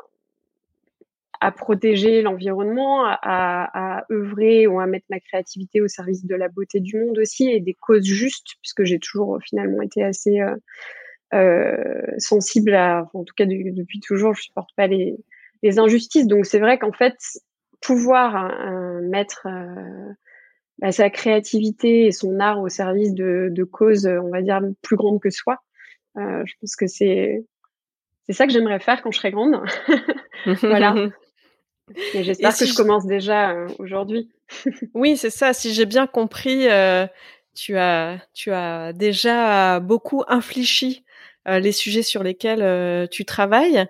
à 1.45 1.51
protéger 1.51 2.23
l'environnement, 2.23 3.05
à, 3.05 3.17
à, 3.21 4.05
œuvrer 4.13 4.69
ou 4.69 4.79
à 4.79 4.87
mettre 4.87 5.07
ma 5.11 5.19
créativité 5.19 5.81
au 5.81 5.89
service 5.89 6.25
de 6.25 6.37
la 6.37 6.49
beauté 6.49 6.79
du 6.79 6.97
monde 6.97 7.19
aussi 7.19 7.51
et 7.51 7.59
des 7.59 7.75
causes 7.75 8.05
justes, 8.05 8.55
puisque 8.61 8.85
j'ai 8.85 9.01
toujours 9.01 9.41
finalement 9.43 9.83
été 9.83 10.05
assez 10.05 10.39
euh, 11.35 12.03
sensible 12.19 12.73
à, 12.75 13.11
en 13.13 13.25
tout 13.25 13.35
cas 13.37 13.45
depuis 13.47 13.99
toujours, 13.99 14.35
je 14.35 14.43
supporte 14.43 14.71
pas 14.77 14.87
les, 14.87 15.17
les 15.63 15.79
injustices. 15.79 16.27
Donc 16.27 16.47
c'est 16.47 16.59
vrai 16.59 16.79
qu'en 16.79 16.93
fait, 16.93 17.17
pouvoir 17.81 18.53
mettre 19.03 19.47
bah, 20.79 20.93
sa 20.93 21.11
créativité 21.11 22.07
et 22.07 22.13
son 22.13 22.41
art 22.41 22.61
au 22.61 22.69
service 22.69 23.15
de, 23.15 23.49
de 23.51 23.65
causes, 23.65 24.07
on 24.07 24.31
va 24.31 24.43
dire, 24.43 24.61
plus 24.83 24.97
grandes 24.97 25.21
que 25.21 25.31
soi. 25.31 25.59
Euh, 26.19 26.43
je 26.45 26.55
pense 26.61 26.77
que 26.77 26.87
c'est 26.87 27.45
c'est 28.27 28.33
ça 28.35 28.47
que 28.47 28.53
j'aimerais 28.53 28.79
faire 28.79 29.03
quand 29.03 29.11
je 29.11 29.19
serai 29.19 29.31
grande. 29.31 29.61
voilà. 30.63 30.95
j'espère 32.15 32.57
que 32.57 32.67
je 32.67 32.75
commence 32.75 33.07
déjà 33.07 33.51
euh, 33.51 33.69
aujourd'hui. 33.79 34.31
oui, 34.95 35.17
c'est 35.17 35.31
ça. 35.31 35.53
Si 35.53 35.73
j'ai 35.73 35.87
bien 35.87 36.07
compris, 36.07 36.69
euh, 36.69 37.07
tu 37.55 37.77
as 37.77 38.19
tu 38.35 38.53
as 38.53 38.93
déjà 38.93 39.81
beaucoup 39.81 40.23
infléchi 40.29 41.05
euh, 41.49 41.59
les 41.59 41.73
sujets 41.73 42.03
sur 42.03 42.23
lesquels 42.23 42.63
euh, 42.63 43.07
tu 43.07 43.25
travailles. 43.25 43.87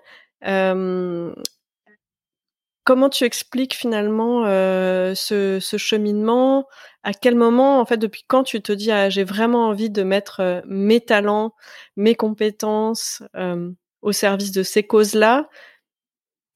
Comment 2.85 3.09
tu 3.09 3.23
expliques 3.23 3.75
finalement 3.75 4.43
ce, 4.45 5.75
cheminement? 5.77 6.67
À 7.03 7.13
quel 7.13 7.35
moment, 7.35 7.79
en 7.79 7.85
fait, 7.85 7.97
depuis 7.97 8.23
quand 8.27 8.43
tu 8.43 8.61
te 8.61 8.73
dis 8.73 8.91
ah, 8.91 9.09
j'ai 9.09 9.23
vraiment 9.23 9.67
envie 9.67 9.89
de 9.89 10.03
mettre 10.03 10.63
mes 10.67 10.99
talents, 10.99 11.53
mes 11.95 12.15
compétences 12.15 13.23
au 14.01 14.11
service 14.11 14.51
de 14.51 14.63
ces 14.63 14.83
causes-là? 14.83 15.47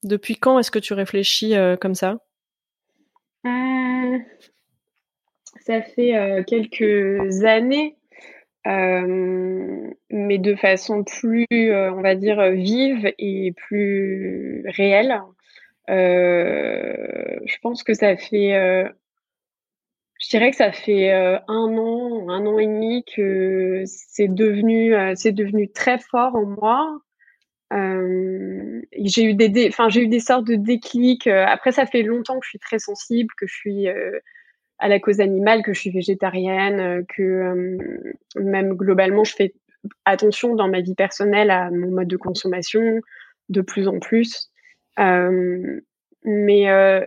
Depuis 0.02 0.36
quand 0.36 0.58
est-ce 0.58 0.70
que 0.70 0.78
tu 0.78 0.92
réfléchis 0.92 1.54
comme 1.80 1.94
ça? 1.94 2.18
Ça 5.60 5.82
fait 5.82 6.44
quelques 6.46 7.44
années, 7.44 7.96
mais 8.66 10.38
de 10.38 10.54
façon 10.56 11.04
plus, 11.04 11.46
on 11.50 12.02
va 12.02 12.14
dire, 12.14 12.50
vive 12.50 13.12
et 13.18 13.52
plus 13.52 14.62
réelle. 14.76 15.18
Euh, 15.88 17.38
je 17.46 17.56
pense 17.62 17.82
que 17.82 17.94
ça 17.94 18.16
fait, 18.16 18.54
euh, 18.54 18.88
je 20.20 20.28
dirais 20.28 20.50
que 20.50 20.56
ça 20.56 20.72
fait 20.72 21.12
euh, 21.12 21.38
un 21.48 21.76
an, 21.78 22.28
un 22.28 22.44
an 22.46 22.58
et 22.58 22.66
demi 22.66 23.04
que 23.04 23.82
c'est 23.86 24.28
devenu, 24.28 24.94
c'est 25.16 25.32
devenu 25.32 25.70
très 25.70 25.98
fort 25.98 26.34
en 26.34 26.44
moi. 26.44 27.00
j'ai 27.72 29.24
eu 29.24 29.34
des, 29.34 29.68
enfin 29.68 29.88
j'ai 29.88 30.02
eu 30.02 30.08
des 30.08 30.20
sortes 30.20 30.46
de 30.46 30.56
déclics. 30.56 31.26
après, 31.26 31.72
ça 31.72 31.86
fait 31.86 32.02
longtemps 32.02 32.38
que 32.38 32.44
je 32.44 32.50
suis 32.50 32.58
très 32.58 32.78
sensible, 32.78 33.32
que 33.38 33.46
je 33.46 33.54
suis 33.54 33.86
à 34.78 34.88
la 34.88 35.00
cause 35.00 35.20
animale, 35.20 35.62
que 35.62 35.72
je 35.72 35.80
suis 35.80 35.90
végétarienne, 35.90 37.04
que 37.06 37.76
même 38.36 38.74
globalement, 38.74 39.24
je 39.24 39.34
fais 39.34 39.54
attention 40.04 40.54
dans 40.54 40.68
ma 40.68 40.80
vie 40.80 40.94
personnelle 40.94 41.50
à 41.50 41.70
mon 41.70 41.90
mode 41.92 42.08
de 42.08 42.16
consommation 42.16 43.00
de 43.48 43.60
plus 43.62 43.88
en 43.88 43.98
plus. 44.00 44.50
Euh, 44.98 45.80
mais 46.24 46.70
euh, 46.70 47.04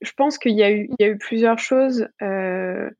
je 0.00 0.12
pense 0.12 0.38
qu'il 0.38 0.52
y, 0.52 0.62
a 0.62 0.70
eu, 0.70 0.88
y 0.98 1.04
a 1.04 1.08
eu 1.08 1.18
plusieurs 1.18 1.58
choses. 1.58 2.08
Euh, 2.20 2.90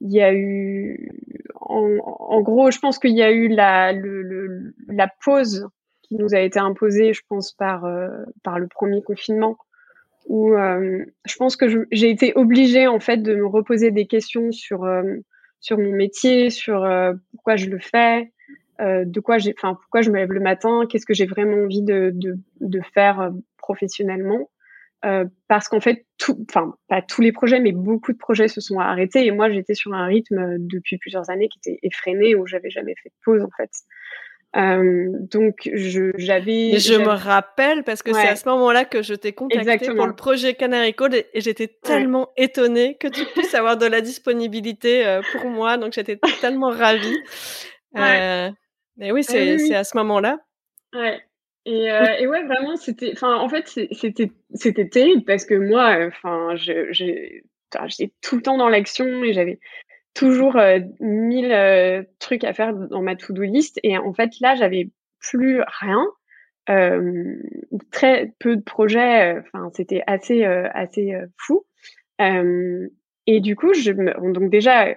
il 0.00 0.12
y 0.12 0.20
a 0.20 0.32
eu, 0.34 1.10
en, 1.54 1.96
en, 2.02 2.40
gros, 2.40 2.70
je 2.70 2.78
pense 2.78 2.98
qu'il 2.98 3.16
y 3.16 3.22
a 3.22 3.30
eu 3.30 3.48
la, 3.48 3.92
le, 3.92 4.22
le, 4.22 4.74
la 4.88 5.08
pause 5.24 5.68
qui 6.02 6.16
nous 6.16 6.34
a 6.34 6.40
été 6.40 6.58
imposée, 6.58 7.12
je 7.12 7.22
pense, 7.28 7.52
par, 7.52 7.84
euh, 7.84 8.08
par 8.44 8.58
le 8.58 8.68
premier 8.68 9.02
confinement, 9.02 9.56
où 10.26 10.54
euh, 10.54 11.04
je 11.24 11.36
pense 11.36 11.56
que 11.56 11.86
j'ai 11.90 12.10
été 12.10 12.32
obligée, 12.36 12.86
en 12.86 13.00
fait, 13.00 13.18
de 13.18 13.34
me 13.34 13.46
reposer 13.46 13.90
des 13.90 14.06
questions 14.06 14.52
sur, 14.52 14.84
euh, 14.84 15.02
sur 15.60 15.78
mon 15.78 15.92
métier, 15.92 16.50
sur 16.50 16.86
pourquoi 17.32 17.56
je 17.56 17.66
le 17.66 17.78
fais, 17.78 18.30
de 18.80 19.20
quoi 19.20 19.38
j'ai, 19.38 19.54
enfin, 19.56 19.74
pourquoi 19.74 20.02
je 20.02 20.10
me 20.10 20.16
lève 20.16 20.32
le 20.32 20.40
matin, 20.40 20.82
qu'est-ce 20.88 21.06
que 21.06 21.14
j'ai 21.14 21.26
vraiment 21.26 21.64
envie 21.64 21.82
de, 21.82 22.10
de, 22.14 22.36
de 22.60 22.80
faire 22.94 23.30
professionnellement. 23.58 24.50
Euh, 25.04 25.24
parce 25.46 25.68
qu'en 25.68 25.80
fait, 25.80 26.06
tout, 26.18 26.36
enfin 26.48 26.74
pas 26.88 27.02
tous 27.02 27.20
les 27.20 27.30
projets, 27.30 27.60
mais 27.60 27.72
beaucoup 27.72 28.12
de 28.12 28.18
projets 28.18 28.48
se 28.48 28.60
sont 28.60 28.80
arrêtés 28.80 29.26
et 29.26 29.30
moi 29.30 29.50
j'étais 29.50 29.74
sur 29.74 29.92
un 29.92 30.06
rythme 30.06 30.38
euh, 30.38 30.56
depuis 30.58 30.96
plusieurs 30.96 31.28
années 31.28 31.48
qui 31.48 31.58
était 31.58 31.78
effréné 31.82 32.34
où 32.34 32.46
j'avais 32.46 32.70
jamais 32.70 32.94
fait 33.02 33.10
de 33.10 33.14
pause 33.22 33.42
en 33.42 33.50
fait. 33.56 33.70
Euh, 34.56 35.10
donc 35.30 35.68
je 35.72 36.12
j'avais. 36.16 36.78
Je 36.78 36.94
me 36.94 37.08
rappelle 37.08 37.84
parce 37.84 38.02
que 38.02 38.12
c'est 38.14 38.26
à 38.26 38.36
ce 38.36 38.48
moment-là 38.48 38.86
que 38.86 39.02
je 39.02 39.12
t'ai 39.12 39.32
contacté 39.32 39.94
pour 39.94 40.06
le 40.06 40.16
projet 40.16 40.54
Canary 40.54 40.94
Code 40.94 41.14
et, 41.14 41.26
j'étais 41.34 41.68
tellement 41.68 42.30
étonnée 42.38 42.96
que 42.96 43.08
tu 43.08 43.24
puisses 43.26 43.54
avoir 43.54 43.76
de 43.76 43.86
la 43.86 44.00
disponibilité 44.00 45.06
euh, 45.06 45.20
pour 45.32 45.50
moi, 45.50 45.76
donc 45.76 45.92
j'étais 45.92 46.18
tellement 46.40 46.70
ravie. 46.70 47.18
Euh, 47.96 48.50
mais 48.96 49.12
oui, 49.12 49.22
c'est 49.22 49.56
oui. 49.56 49.74
à 49.74 49.84
ce 49.84 49.96
moment-là. 49.96 50.38
Ouais. 50.94 51.20
Et, 51.66 51.90
euh, 51.90 52.14
et, 52.20 52.28
ouais, 52.28 52.44
vraiment, 52.44 52.76
c'était, 52.76 53.10
enfin, 53.12 53.34
en 53.36 53.48
fait, 53.48 53.66
c'était, 53.90 54.30
c'était 54.54 54.88
terrible 54.88 55.24
parce 55.24 55.44
que 55.44 55.54
moi, 55.54 55.98
enfin, 56.06 56.54
j'étais 56.54 58.12
tout 58.22 58.36
le 58.36 58.42
temps 58.42 58.56
dans 58.56 58.68
l'action 58.68 59.24
et 59.24 59.32
j'avais 59.32 59.58
toujours 60.14 60.56
euh, 60.56 60.78
mille 61.00 61.50
euh, 61.50 62.04
trucs 62.20 62.44
à 62.44 62.52
faire 62.52 62.72
dans 62.72 63.02
ma 63.02 63.16
to-do 63.16 63.42
list. 63.42 63.80
Et 63.82 63.98
en 63.98 64.14
fait, 64.14 64.30
là, 64.40 64.54
j'avais 64.54 64.90
plus 65.18 65.60
rien, 65.80 66.06
très 67.90 68.32
peu 68.38 68.56
de 68.56 68.62
projets. 68.62 69.36
Enfin, 69.40 69.70
c'était 69.74 70.04
assez, 70.06 70.44
assez 70.44 71.14
fou. 71.36 71.66
Et 73.26 73.40
du 73.40 73.56
coup, 73.56 73.74
je 73.74 73.92
me, 73.92 74.32
donc 74.32 74.50
déjà, 74.50 74.94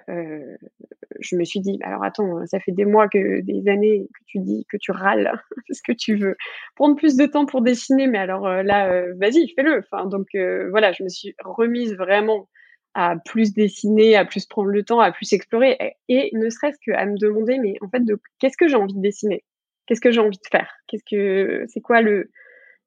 je 1.20 1.36
me 1.36 1.44
suis 1.44 1.60
dit, 1.60 1.78
alors 1.82 2.02
attends, 2.02 2.46
ça 2.46 2.60
fait 2.60 2.72
des 2.72 2.84
mois 2.84 3.08
que 3.08 3.40
des 3.40 3.68
années 3.68 4.08
que 4.14 4.24
tu 4.26 4.38
dis 4.38 4.66
que 4.70 4.76
tu 4.76 4.90
râles 4.90 5.30
parce 5.68 5.80
que 5.80 5.92
tu 5.92 6.16
veux. 6.16 6.36
Prendre 6.76 6.96
plus 6.96 7.16
de 7.16 7.26
temps 7.26 7.46
pour 7.46 7.62
dessiner, 7.62 8.06
mais 8.06 8.18
alors 8.18 8.46
euh, 8.46 8.62
là, 8.62 8.90
euh, 8.92 9.14
vas-y, 9.18 9.48
fais-le. 9.54 9.78
Enfin, 9.78 10.06
donc 10.06 10.28
euh, 10.34 10.68
voilà, 10.70 10.92
je 10.92 11.02
me 11.02 11.08
suis 11.08 11.34
remise 11.44 11.94
vraiment 11.94 12.48
à 12.94 13.16
plus 13.24 13.52
dessiner, 13.54 14.16
à 14.16 14.24
plus 14.24 14.46
prendre 14.46 14.68
le 14.70 14.82
temps, 14.82 15.00
à 15.00 15.12
plus 15.12 15.32
explorer, 15.32 15.78
et, 16.08 16.30
ne 16.34 16.50
serait-ce 16.50 16.78
qu'à 16.84 17.06
me 17.06 17.16
demander, 17.16 17.58
mais 17.58 17.74
en 17.82 17.88
fait, 17.88 18.02
qu'est-ce 18.40 18.56
que 18.56 18.66
j'ai 18.66 18.74
envie 18.74 18.94
de 18.94 19.00
dessiner? 19.00 19.44
Qu'est-ce 19.86 20.00
que 20.00 20.10
j'ai 20.10 20.20
envie 20.20 20.38
de 20.38 20.48
faire? 20.50 20.72
Qu'est-ce 20.88 21.04
que 21.08 21.64
c'est 21.68 21.80
quoi 21.80 22.00
le 22.02 22.30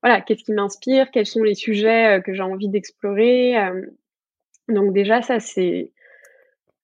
voilà 0.02 0.20
Qu'est-ce 0.20 0.44
qui 0.44 0.52
m'inspire? 0.52 1.12
Quels 1.12 1.26
sont 1.26 1.44
les 1.44 1.56
sujets 1.56 2.22
que 2.26 2.34
j'ai 2.34 2.42
envie 2.42 2.68
d'explorer? 2.68 3.56
Donc 4.68 4.94
déjà, 4.94 5.22
ça 5.22 5.40
c'est 5.40 5.92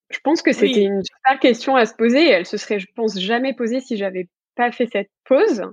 Je 0.10 0.20
pense 0.24 0.42
que 0.42 0.52
c'était 0.52 0.84
une 0.84 1.04
super 1.04 1.40
question 1.40 1.76
à 1.76 1.86
se 1.86 1.94
poser 1.94 2.26
et 2.26 2.30
elle 2.30 2.46
se 2.46 2.58
serait, 2.58 2.80
je 2.80 2.88
pense, 2.96 3.20
jamais 3.20 3.54
posée 3.54 3.80
si 3.80 3.98
j'avais 3.98 4.28
pas 4.56 4.72
fait 4.72 4.88
cette 4.92 5.12
pause. 5.26 5.64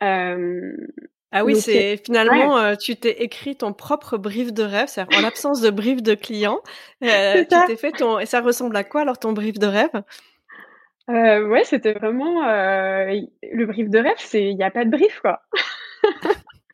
ah 0.00 1.44
oui, 1.44 1.56
c'est 1.56 1.98
finalement, 2.04 2.76
tu 2.76 2.96
t'es 2.96 3.22
écrit 3.22 3.56
ton 3.56 3.72
propre 3.72 4.16
brief 4.16 4.52
de 4.52 4.62
rêve, 4.62 4.88
c'est-à-dire 4.88 5.18
en 5.18 5.22
l'absence 5.22 5.60
de 5.60 5.70
brief 5.70 6.02
de 6.02 6.14
client, 6.14 6.60
tu 7.02 7.46
t'es 7.46 7.76
fait 7.76 7.92
ton. 7.92 8.18
Et 8.18 8.26
ça 8.26 8.40
ressemble 8.40 8.76
à 8.76 8.84
quoi 8.84 9.02
alors 9.02 9.18
ton 9.18 9.32
brief 9.32 9.58
de 9.58 9.66
rêve? 9.66 10.02
Euh, 11.08 11.46
Ouais, 11.46 11.62
c'était 11.64 11.92
vraiment 11.92 12.42
le 12.42 13.64
brief 13.66 13.88
de 13.88 13.98
rêve, 13.98 14.16
c'est 14.18 14.44
il 14.44 14.56
n'y 14.56 14.64
a 14.64 14.70
pas 14.70 14.84
de 14.84 14.90
brief 14.90 15.20
quoi. 15.20 15.40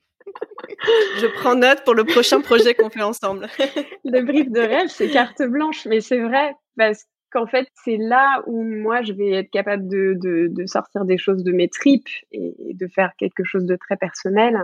Je 1.18 1.26
prends 1.40 1.54
note 1.54 1.84
pour 1.84 1.94
le 1.94 2.04
prochain 2.04 2.40
projet 2.40 2.74
qu'on 2.74 2.90
fait 2.90 3.02
ensemble. 3.02 3.46
le 4.04 4.20
brief 4.22 4.50
de 4.50 4.60
rêve, 4.60 4.88
c'est 4.88 5.08
carte 5.08 5.42
blanche, 5.42 5.86
mais 5.86 6.00
c'est 6.00 6.20
vrai 6.20 6.54
parce 6.76 7.04
qu'en 7.30 7.46
fait, 7.46 7.66
c'est 7.84 7.96
là 7.96 8.42
où 8.46 8.62
moi, 8.62 9.02
je 9.02 9.12
vais 9.12 9.30
être 9.30 9.50
capable 9.50 9.88
de, 9.88 10.14
de, 10.18 10.66
sortir 10.66 11.04
des 11.04 11.18
choses 11.18 11.42
de 11.44 11.52
mes 11.52 11.68
tripes 11.68 12.08
et, 12.30 12.74
de 12.74 12.86
faire 12.86 13.12
quelque 13.18 13.44
chose 13.44 13.64
de 13.64 13.76
très 13.76 13.96
personnel. 13.96 14.58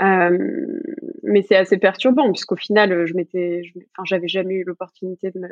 Euh, 0.00 0.38
mais 1.24 1.42
c'est 1.42 1.56
assez 1.56 1.76
perturbant 1.76 2.30
puisqu'au 2.30 2.56
final, 2.56 3.06
je 3.06 3.14
m'étais, 3.14 3.62
enfin, 3.96 4.04
j'avais 4.04 4.28
jamais 4.28 4.54
eu 4.54 4.64
l'opportunité 4.64 5.32
de 5.32 5.40
me, 5.40 5.48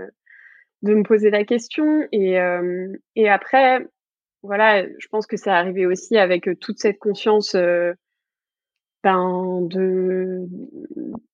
de 0.83 0.95
me 0.95 1.03
poser 1.03 1.31
la 1.31 1.45
question 1.45 2.07
et, 2.13 2.39
euh, 2.39 2.93
après, 3.29 3.85
voilà, 4.43 4.85
je 4.85 5.09
pense 5.09 5.27
que 5.27 5.37
c'est 5.37 5.51
arrivé 5.51 5.85
aussi 5.87 6.17
avec 6.17 6.49
toute 6.61 6.79
cette 6.79 6.99
conscience. 6.99 7.57
Euh, 7.57 7.93
ben, 9.03 9.61
de, 9.63 10.47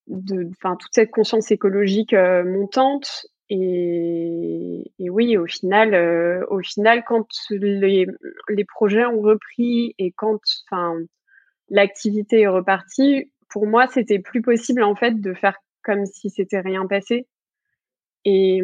de, 0.09 0.50
toute 0.62 0.92
cette 0.92 1.11
conscience 1.11 1.50
écologique 1.50 2.12
euh, 2.12 2.45
montante. 2.45 3.26
Et, 3.49 4.92
et, 4.99 5.11
oui, 5.11 5.37
au 5.37 5.47
final, 5.47 5.95
euh, 5.95 6.45
au 6.49 6.61
final, 6.61 7.04
quand 7.04 7.26
les, 7.50 8.07
les 8.49 8.64
projets 8.64 9.04
ont 9.04 9.21
repris 9.21 9.95
et 9.99 10.12
quand, 10.12 10.40
l'activité 11.69 12.42
est 12.42 12.49
repartie, 12.49 13.31
pour 13.49 13.66
moi, 13.66 13.87
c'était 13.88 14.19
plus 14.19 14.42
possible 14.42 14.83
en 14.83 14.95
fait 14.95 15.21
de 15.21 15.35
faire 15.35 15.57
comme 15.83 16.07
si 16.07 16.31
c'était 16.31 16.61
rien 16.61 16.87
passé 16.87 17.26
et, 18.25 18.61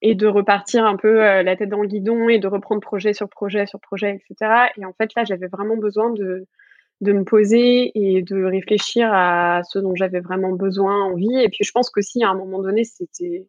et 0.00 0.14
de 0.14 0.26
repartir 0.26 0.84
un 0.84 0.96
peu 0.96 1.22
euh, 1.22 1.42
la 1.42 1.56
tête 1.56 1.68
dans 1.68 1.82
le 1.82 1.88
guidon 1.88 2.28
et 2.28 2.38
de 2.38 2.46
reprendre 2.46 2.80
projet 2.80 3.12
sur 3.12 3.28
projet 3.28 3.66
sur 3.66 3.80
projet, 3.80 4.16
etc. 4.16 4.70
Et 4.76 4.84
en 4.84 4.92
fait, 4.92 5.10
là, 5.16 5.24
j'avais 5.24 5.48
vraiment 5.48 5.76
besoin 5.76 6.10
de 6.10 6.46
de 7.00 7.12
me 7.12 7.24
poser 7.24 7.92
et 7.94 8.22
de 8.22 8.44
réfléchir 8.44 9.10
à 9.12 9.62
ce 9.64 9.78
dont 9.78 9.94
j'avais 9.94 10.20
vraiment 10.20 10.52
besoin, 10.52 11.04
envie. 11.04 11.40
Et 11.40 11.48
puis 11.48 11.64
je 11.64 11.72
pense 11.72 11.90
qu'aussi 11.90 12.22
à 12.24 12.28
un 12.30 12.34
moment 12.34 12.60
donné, 12.60 12.84
c'était, 12.84 13.46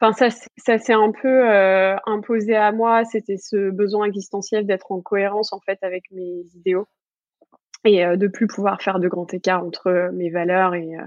enfin 0.00 0.12
ça, 0.12 0.28
ça 0.58 0.78
s'est 0.78 0.92
un 0.92 1.12
peu 1.12 1.50
euh, 1.50 1.96
imposé 2.06 2.54
à 2.56 2.72
moi. 2.72 3.04
C'était 3.04 3.38
ce 3.38 3.70
besoin 3.70 4.06
existentiel 4.06 4.66
d'être 4.66 4.92
en 4.92 5.00
cohérence 5.00 5.52
en 5.52 5.60
fait 5.60 5.78
avec 5.82 6.04
mes 6.10 6.42
idéaux 6.54 6.86
et 7.84 8.04
euh, 8.04 8.16
de 8.16 8.28
plus 8.28 8.46
pouvoir 8.46 8.82
faire 8.82 8.98
de 8.98 9.08
grands 9.08 9.26
écarts 9.32 9.64
entre 9.64 10.10
mes 10.12 10.30
valeurs 10.30 10.74
et 10.74 10.96
euh, 10.96 11.04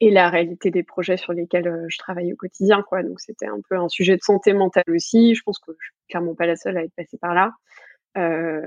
et 0.00 0.12
la 0.12 0.30
réalité 0.30 0.70
des 0.70 0.84
projets 0.84 1.16
sur 1.16 1.32
lesquels 1.32 1.86
je 1.88 1.98
travaille 1.98 2.32
au 2.32 2.36
quotidien 2.36 2.84
quoi. 2.88 3.02
Donc 3.02 3.18
c'était 3.18 3.48
un 3.48 3.58
peu 3.68 3.76
un 3.76 3.88
sujet 3.88 4.16
de 4.16 4.22
santé 4.22 4.52
mentale 4.52 4.84
aussi. 4.94 5.34
Je 5.34 5.42
pense 5.42 5.58
que 5.58 5.72
je 5.72 5.86
suis 5.86 5.94
clairement 6.08 6.36
pas 6.36 6.46
la 6.46 6.54
seule 6.54 6.76
à 6.76 6.84
être 6.84 6.94
passée 6.94 7.18
par 7.18 7.34
là. 7.34 7.52
Euh, 8.16 8.60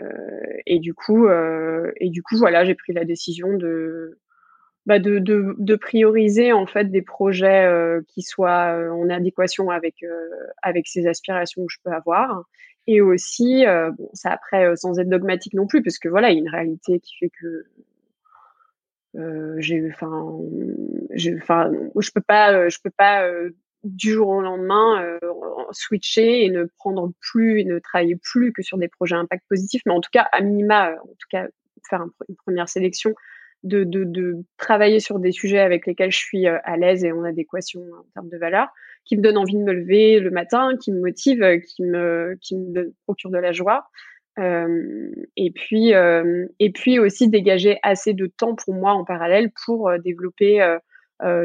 et 0.66 0.80
du 0.80 0.94
coup, 0.94 1.28
euh, 1.28 1.92
et 1.98 2.10
du 2.10 2.22
coup, 2.24 2.38
voilà, 2.38 2.64
j'ai 2.66 2.76
pris 2.76 2.94
la 2.94 3.06
décision 3.06 3.58
de, 3.58 4.18
bah 4.86 5.00
de, 5.00 5.20
de, 5.20 5.76
prioriser 5.76 6.54
en 6.54 6.66
fait 6.66 6.86
des 6.86 7.02
projets 7.02 7.66
euh, 7.66 8.02
qui 8.08 8.22
soient 8.22 8.76
en 8.92 9.10
adéquation 9.10 9.70
avec 9.70 10.06
avec 10.62 10.88
ces 10.88 11.08
aspirations 11.08 11.66
que 11.66 11.74
je 11.74 11.80
peux 11.84 11.92
avoir. 11.92 12.44
Et 12.88 13.02
aussi 13.02 13.64
bon 13.98 14.10
ça 14.14 14.32
après 14.32 14.76
sans 14.76 15.00
être 15.00 15.10
dogmatique 15.10 15.54
non 15.54 15.68
plus 15.68 15.84
parce 15.84 16.00
que 16.00 16.10
voilà 16.10 16.32
il 16.32 16.36
y 16.36 16.38
a 16.38 16.42
une 16.42 16.50
réalité 16.50 17.00
qui 17.00 17.16
fait 17.18 17.30
que 17.30 17.66
j'ai 19.60 19.88
enfin 19.92 20.40
enfin 21.42 21.72
je 22.00 22.12
peux 22.12 22.22
pas 22.22 22.70
je 22.70 22.78
peux 22.84 22.90
pas 22.90 23.28
du 23.84 24.12
jour 24.12 24.30
au 24.30 24.42
lendemain 24.42 25.04
euh, 25.04 25.20
switcher 25.72 26.46
et 26.46 26.50
ne 26.50 26.66
prendre 26.78 27.12
plus 27.20 27.60
et 27.60 27.64
ne 27.64 27.80
travailler 27.80 28.16
plus 28.16 28.54
que 28.54 28.62
sur 28.62 28.78
des 28.78 28.88
projets 28.88 29.16
impact 29.16 29.44
positif, 29.50 29.82
mais 29.86 29.94
en 29.94 30.02
tout 30.02 30.10
cas, 30.12 30.28
à 30.32 30.42
minima, 30.42 30.92
euh, 30.92 30.96
en 30.96 31.08
tout 31.08 31.28
cas, 31.30 31.48
faire 31.90 32.06
une 32.30 32.36
première 32.36 32.70
sélection, 32.70 33.14
de, 33.64 33.84
de, 33.84 34.04
de, 34.04 34.38
travailler 34.58 35.00
sur 35.00 35.20
des 35.20 35.32
sujets 35.32 35.60
avec 35.60 35.86
lesquels 35.86 36.12
je 36.12 36.18
suis 36.18 36.48
euh, 36.48 36.58
à 36.64 36.78
l'aise 36.78 37.04
et 37.04 37.12
en 37.12 37.24
adéquation 37.24 37.82
en 37.82 38.04
termes 38.14 38.30
de 38.30 38.38
valeur, 38.38 38.68
qui 39.06 39.18
me 39.18 39.22
donnent 39.22 39.38
envie 39.38 39.56
de 39.56 39.64
me 39.64 39.74
lever 39.74 40.20
le 40.20 40.32
matin, 40.32 40.72
qui 40.82 40.92
me 40.92 41.00
motive, 41.00 41.60
qui 41.62 41.84
me, 41.84 42.38
qui 42.42 42.58
me 42.58 42.94
procure 43.06 43.30
de 43.30 43.38
la 43.38 43.52
joie. 43.52 43.88
Euh, 44.40 45.12
et 45.36 45.52
puis, 45.52 45.94
euh, 45.94 46.48
et 46.60 46.72
puis 46.72 47.00
aussi 47.00 47.28
dégager 47.30 47.78
assez 47.84 48.14
de 48.14 48.28
temps 48.28 48.56
pour 48.56 48.74
moi 48.74 48.94
en 48.94 49.04
parallèle 49.04 49.52
pour 49.66 49.92
développer 50.00 50.78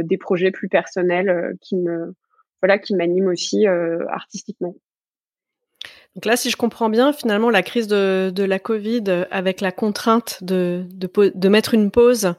des 0.05 0.17
projets 0.17 0.51
plus 0.51 0.69
personnels 0.69 1.55
qui 1.61 1.77
me 1.77 2.15
voilà, 2.63 2.79
qui 2.79 2.95
m'anime 2.95 3.27
aussi 3.27 3.67
euh, 3.67 4.07
artistiquement. 4.09 4.75
Donc 6.15 6.25
là, 6.25 6.37
si 6.37 6.51
je 6.51 6.57
comprends 6.57 6.89
bien, 6.89 7.13
finalement, 7.13 7.51
la 7.51 7.63
crise 7.63 7.89
de, 7.89 8.33
la 8.37 8.59
Covid, 8.59 9.27
avec 9.31 9.61
la 9.61 9.71
contrainte 9.71 10.43
de, 10.43 10.87
de, 10.89 11.49
mettre 11.49 11.75
une 11.75 11.91
pause, 11.91 12.35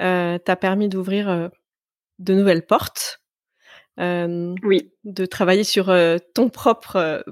euh, 0.00 0.38
t'a 0.38 0.56
permis 0.56 0.88
d'ouvrir 0.88 1.28
euh, 1.28 1.48
de 2.18 2.34
nouvelles 2.34 2.64
portes. 2.64 3.20
oui. 3.98 4.90
De 5.04 5.26
travailler 5.26 5.64
sur 5.64 5.94
ton 6.34 6.48
propre 6.48 7.22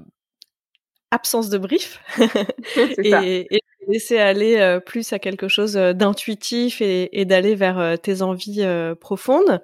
absence 1.10 1.48
de 1.48 1.56
brief 1.56 2.00
et, 2.98 3.46
et, 3.56 3.60
laisser 3.88 4.18
aller 4.18 4.78
plus 4.86 5.12
à 5.12 5.18
quelque 5.18 5.48
chose 5.48 5.74
d'intuitif 5.74 6.80
et, 6.80 7.24
d'aller 7.24 7.54
vers 7.54 7.98
tes 8.00 8.22
envies 8.22 8.66
profondes. 9.00 9.60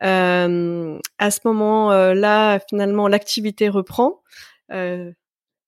à 0.00 1.30
ce 1.30 1.40
moment-là, 1.44 2.58
finalement, 2.68 3.08
l'activité 3.08 3.68
reprend 3.68 4.22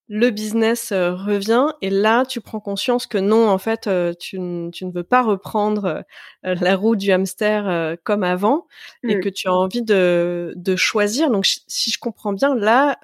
le 0.08 0.30
business 0.30 0.90
euh, 0.90 1.14
revient 1.14 1.66
et 1.82 1.90
là 1.90 2.24
tu 2.24 2.40
prends 2.40 2.60
conscience 2.60 3.06
que 3.06 3.18
non 3.18 3.48
en 3.48 3.58
fait 3.58 3.86
euh, 3.86 4.14
tu, 4.18 4.38
tu, 4.72 4.86
ne 4.86 4.90
veux 4.90 5.04
pas 5.04 5.22
reprendre 5.22 6.02
euh, 6.46 6.54
la 6.60 6.76
roue 6.76 6.96
du 6.96 7.12
hamster 7.12 7.96
comme 8.04 8.24
avant 8.24 8.66
et 9.04 9.16
mmh. 9.16 9.20
que 9.20 9.28
tu 9.28 9.48
as 9.48 9.54
envie 9.54 9.82
de, 9.82 10.54
de 10.56 10.76
choisir 10.76 11.30
donc 11.30 11.46
si 11.46 11.90
je 11.90 11.98
comprends 11.98 12.32
bien 12.32 12.54
là 12.54 12.98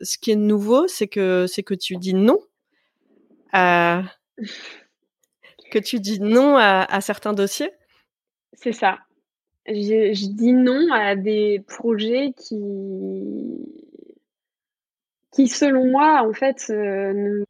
ce 0.00 0.18
qui 0.18 0.32
est 0.32 0.36
nouveau 0.36 0.88
c'est 0.88 1.08
que 1.08 1.46
c'est 1.48 1.62
que 1.62 1.74
tu 1.74 1.96
dis 1.96 2.14
non 2.14 2.38
à 3.52 4.02
que 5.70 5.78
tu 5.78 6.00
dis 6.00 6.20
non 6.20 6.56
à, 6.56 7.00
certains 7.00 7.32
dossiers? 7.32 7.70
C'est 8.52 8.72
ça. 8.72 8.98
Je, 9.66 10.34
dis 10.34 10.52
non 10.52 10.90
à 10.92 11.14
des 11.14 11.62
projets 11.66 12.32
qui 12.36 13.66
qui 15.30 15.46
selon 15.46 15.90
moi 15.90 16.26
en 16.26 16.32
fait 16.32 16.70
euh, 16.70 17.44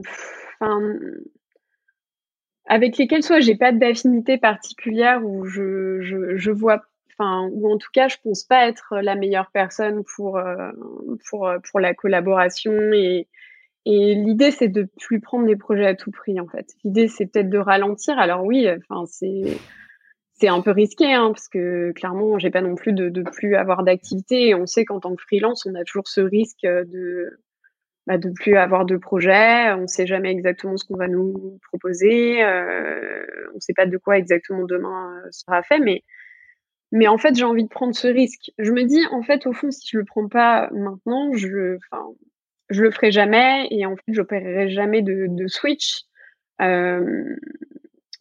avec 2.64 2.98
lesquels 2.98 3.22
soit 3.22 3.38
j'ai 3.38 3.54
pas 3.54 3.70
d'affinité 3.70 4.36
particulière 4.36 5.24
ou 5.24 5.44
je, 5.44 6.00
je, 6.00 6.50
vois 6.50 6.82
enfin 7.12 7.48
ou 7.52 7.72
en 7.72 7.78
tout 7.78 7.90
cas 7.92 8.08
je 8.08 8.16
pense 8.22 8.42
pas 8.42 8.66
être 8.66 8.96
la 9.00 9.14
meilleure 9.14 9.52
personne 9.52 10.02
pour 10.16 10.38
euh, 10.38 10.72
pour 11.30 11.48
pour 11.70 11.78
la 11.78 11.94
collaboration 11.94 12.72
et 12.92 13.28
et 13.90 14.14
l'idée 14.14 14.50
c'est 14.50 14.68
de 14.68 14.86
plus 15.00 15.20
prendre 15.20 15.46
des 15.46 15.56
projets 15.56 15.86
à 15.86 15.94
tout 15.94 16.10
prix 16.10 16.38
en 16.40 16.46
fait 16.46 16.66
l'idée 16.84 17.08
c'est 17.08 17.26
peut-être 17.26 17.50
de 17.50 17.58
ralentir 17.58 18.18
alors 18.18 18.44
oui 18.44 18.68
enfin 18.70 19.04
c'est 19.06 19.58
c'est 20.34 20.48
un 20.48 20.60
peu 20.60 20.70
risqué 20.70 21.12
hein, 21.12 21.28
parce 21.32 21.48
que 21.48 21.92
clairement 21.92 22.38
j'ai 22.38 22.50
pas 22.50 22.60
non 22.60 22.74
plus 22.74 22.92
de, 22.92 23.08
de 23.08 23.22
plus 23.22 23.56
avoir 23.56 23.82
d'activité 23.82 24.54
on 24.54 24.66
sait 24.66 24.84
qu'en 24.84 25.00
tant 25.00 25.14
que 25.14 25.22
freelance 25.22 25.66
on 25.66 25.74
a 25.74 25.84
toujours 25.84 26.08
ce 26.08 26.20
risque 26.20 26.62
de 26.64 27.38
bah, 28.08 28.16
de 28.16 28.30
plus 28.30 28.56
avoir 28.56 28.86
de 28.86 28.96
projet. 28.96 29.70
On 29.74 29.82
ne 29.82 29.86
sait 29.86 30.06
jamais 30.06 30.30
exactement 30.30 30.78
ce 30.78 30.86
qu'on 30.86 30.96
va 30.96 31.08
nous 31.08 31.60
proposer. 31.68 32.42
Euh, 32.42 33.22
on 33.52 33.56
ne 33.56 33.60
sait 33.60 33.74
pas 33.74 33.84
de 33.84 33.98
quoi 33.98 34.16
exactement 34.16 34.64
demain 34.64 35.20
euh, 35.26 35.28
sera 35.30 35.62
fait, 35.62 35.78
mais 35.78 36.02
mais 36.90 37.06
en 37.06 37.18
fait, 37.18 37.34
j'ai 37.34 37.44
envie 37.44 37.64
de 37.64 37.68
prendre 37.68 37.94
ce 37.94 38.08
risque. 38.08 38.50
Je 38.58 38.72
me 38.72 38.84
dis, 38.84 39.04
en 39.12 39.22
fait, 39.22 39.46
au 39.46 39.52
fond, 39.52 39.70
si 39.70 39.86
je 39.92 39.98
le 39.98 40.06
prends 40.06 40.26
pas 40.26 40.70
maintenant, 40.72 41.34
je, 41.34 41.76
enfin, 41.76 42.06
je 42.70 42.82
le 42.82 42.90
ferai 42.90 43.10
jamais 43.10 43.66
et 43.70 43.86
en 43.86 43.96
fait, 43.96 44.02
j'opérerai 44.08 44.70
jamais 44.70 45.02
de, 45.02 45.26
de 45.28 45.46
switch 45.48 46.02
euh, 46.60 47.36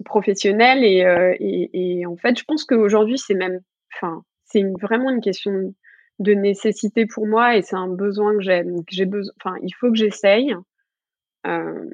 professionnel 0.06 0.84
et, 0.84 1.04
euh, 1.04 1.36
et, 1.40 2.00
et, 2.00 2.06
en 2.06 2.16
fait, 2.16 2.38
je 2.40 2.44
pense 2.46 2.64
qu'aujourd'hui, 2.64 3.18
c'est 3.18 3.34
même, 3.34 3.60
enfin, 3.94 4.24
c'est 4.46 4.64
vraiment 4.82 5.10
une 5.10 5.22
question 5.22 5.74
de 6.20 6.34
nécessité 6.34 7.06
pour 7.06 7.28
moi 7.28 7.58
et 7.58 7.62
c'est 7.62 7.76
un 7.76 7.90
besoin 7.90 8.36
que 8.36 8.42
j'ai. 8.42 8.64
j'ai 8.90 9.06
besoin, 9.06 9.34
enfin, 9.44 9.56
il 9.64 9.74
faut 9.74 9.92
que 9.92 9.98
j'essaye. 9.98 10.56
Euh, 11.46 11.86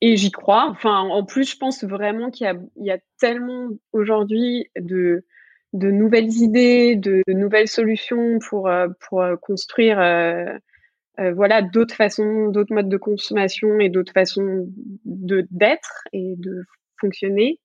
et 0.00 0.16
j'y 0.16 0.30
crois. 0.30 0.66
Enfin, 0.68 0.98
en 0.98 1.24
plus, 1.24 1.50
je 1.50 1.56
pense 1.56 1.84
vraiment 1.84 2.30
qu'il 2.30 2.46
y 2.76 2.84
y 2.84 2.90
a 2.90 2.98
tellement 3.18 3.68
aujourd'hui 3.92 4.68
de, 4.76 5.24
de 5.72 5.90
nouvelles 5.90 6.32
idées, 6.32 6.96
de, 6.96 7.22
nouvelles 7.28 7.68
solutions 7.68 8.38
pour, 8.40 8.68
euh, 8.68 8.88
pour 9.08 9.24
euh, 11.20 11.32
voilà 11.32 11.62
d'autres 11.62 11.94
façons, 11.94 12.48
d'autres 12.48 12.74
modes 12.74 12.88
de 12.88 12.96
consommation 12.96 13.78
et 13.80 13.88
d'autres 13.88 14.12
façons 14.12 14.68
de 15.04 15.46
d'être 15.50 16.04
et 16.12 16.34
de 16.36 16.64
fonctionner. 17.00 17.58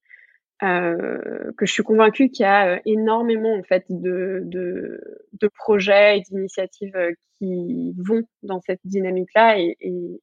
Euh, 0.64 1.52
que 1.56 1.68
je 1.68 1.72
suis 1.72 1.84
convaincue 1.84 2.30
qu'il 2.30 2.44
y 2.44 2.48
a 2.48 2.82
énormément 2.86 3.54
en 3.54 3.62
fait 3.62 3.86
de, 3.90 4.42
de, 4.46 5.00
de 5.34 5.48
projets 5.50 6.18
et 6.18 6.22
d'initiatives 6.22 6.98
qui 7.38 7.94
vont 7.96 8.24
dans 8.42 8.60
cette 8.62 8.80
dynamique-là 8.84 9.60
et, 9.60 9.78
et, 9.82 10.20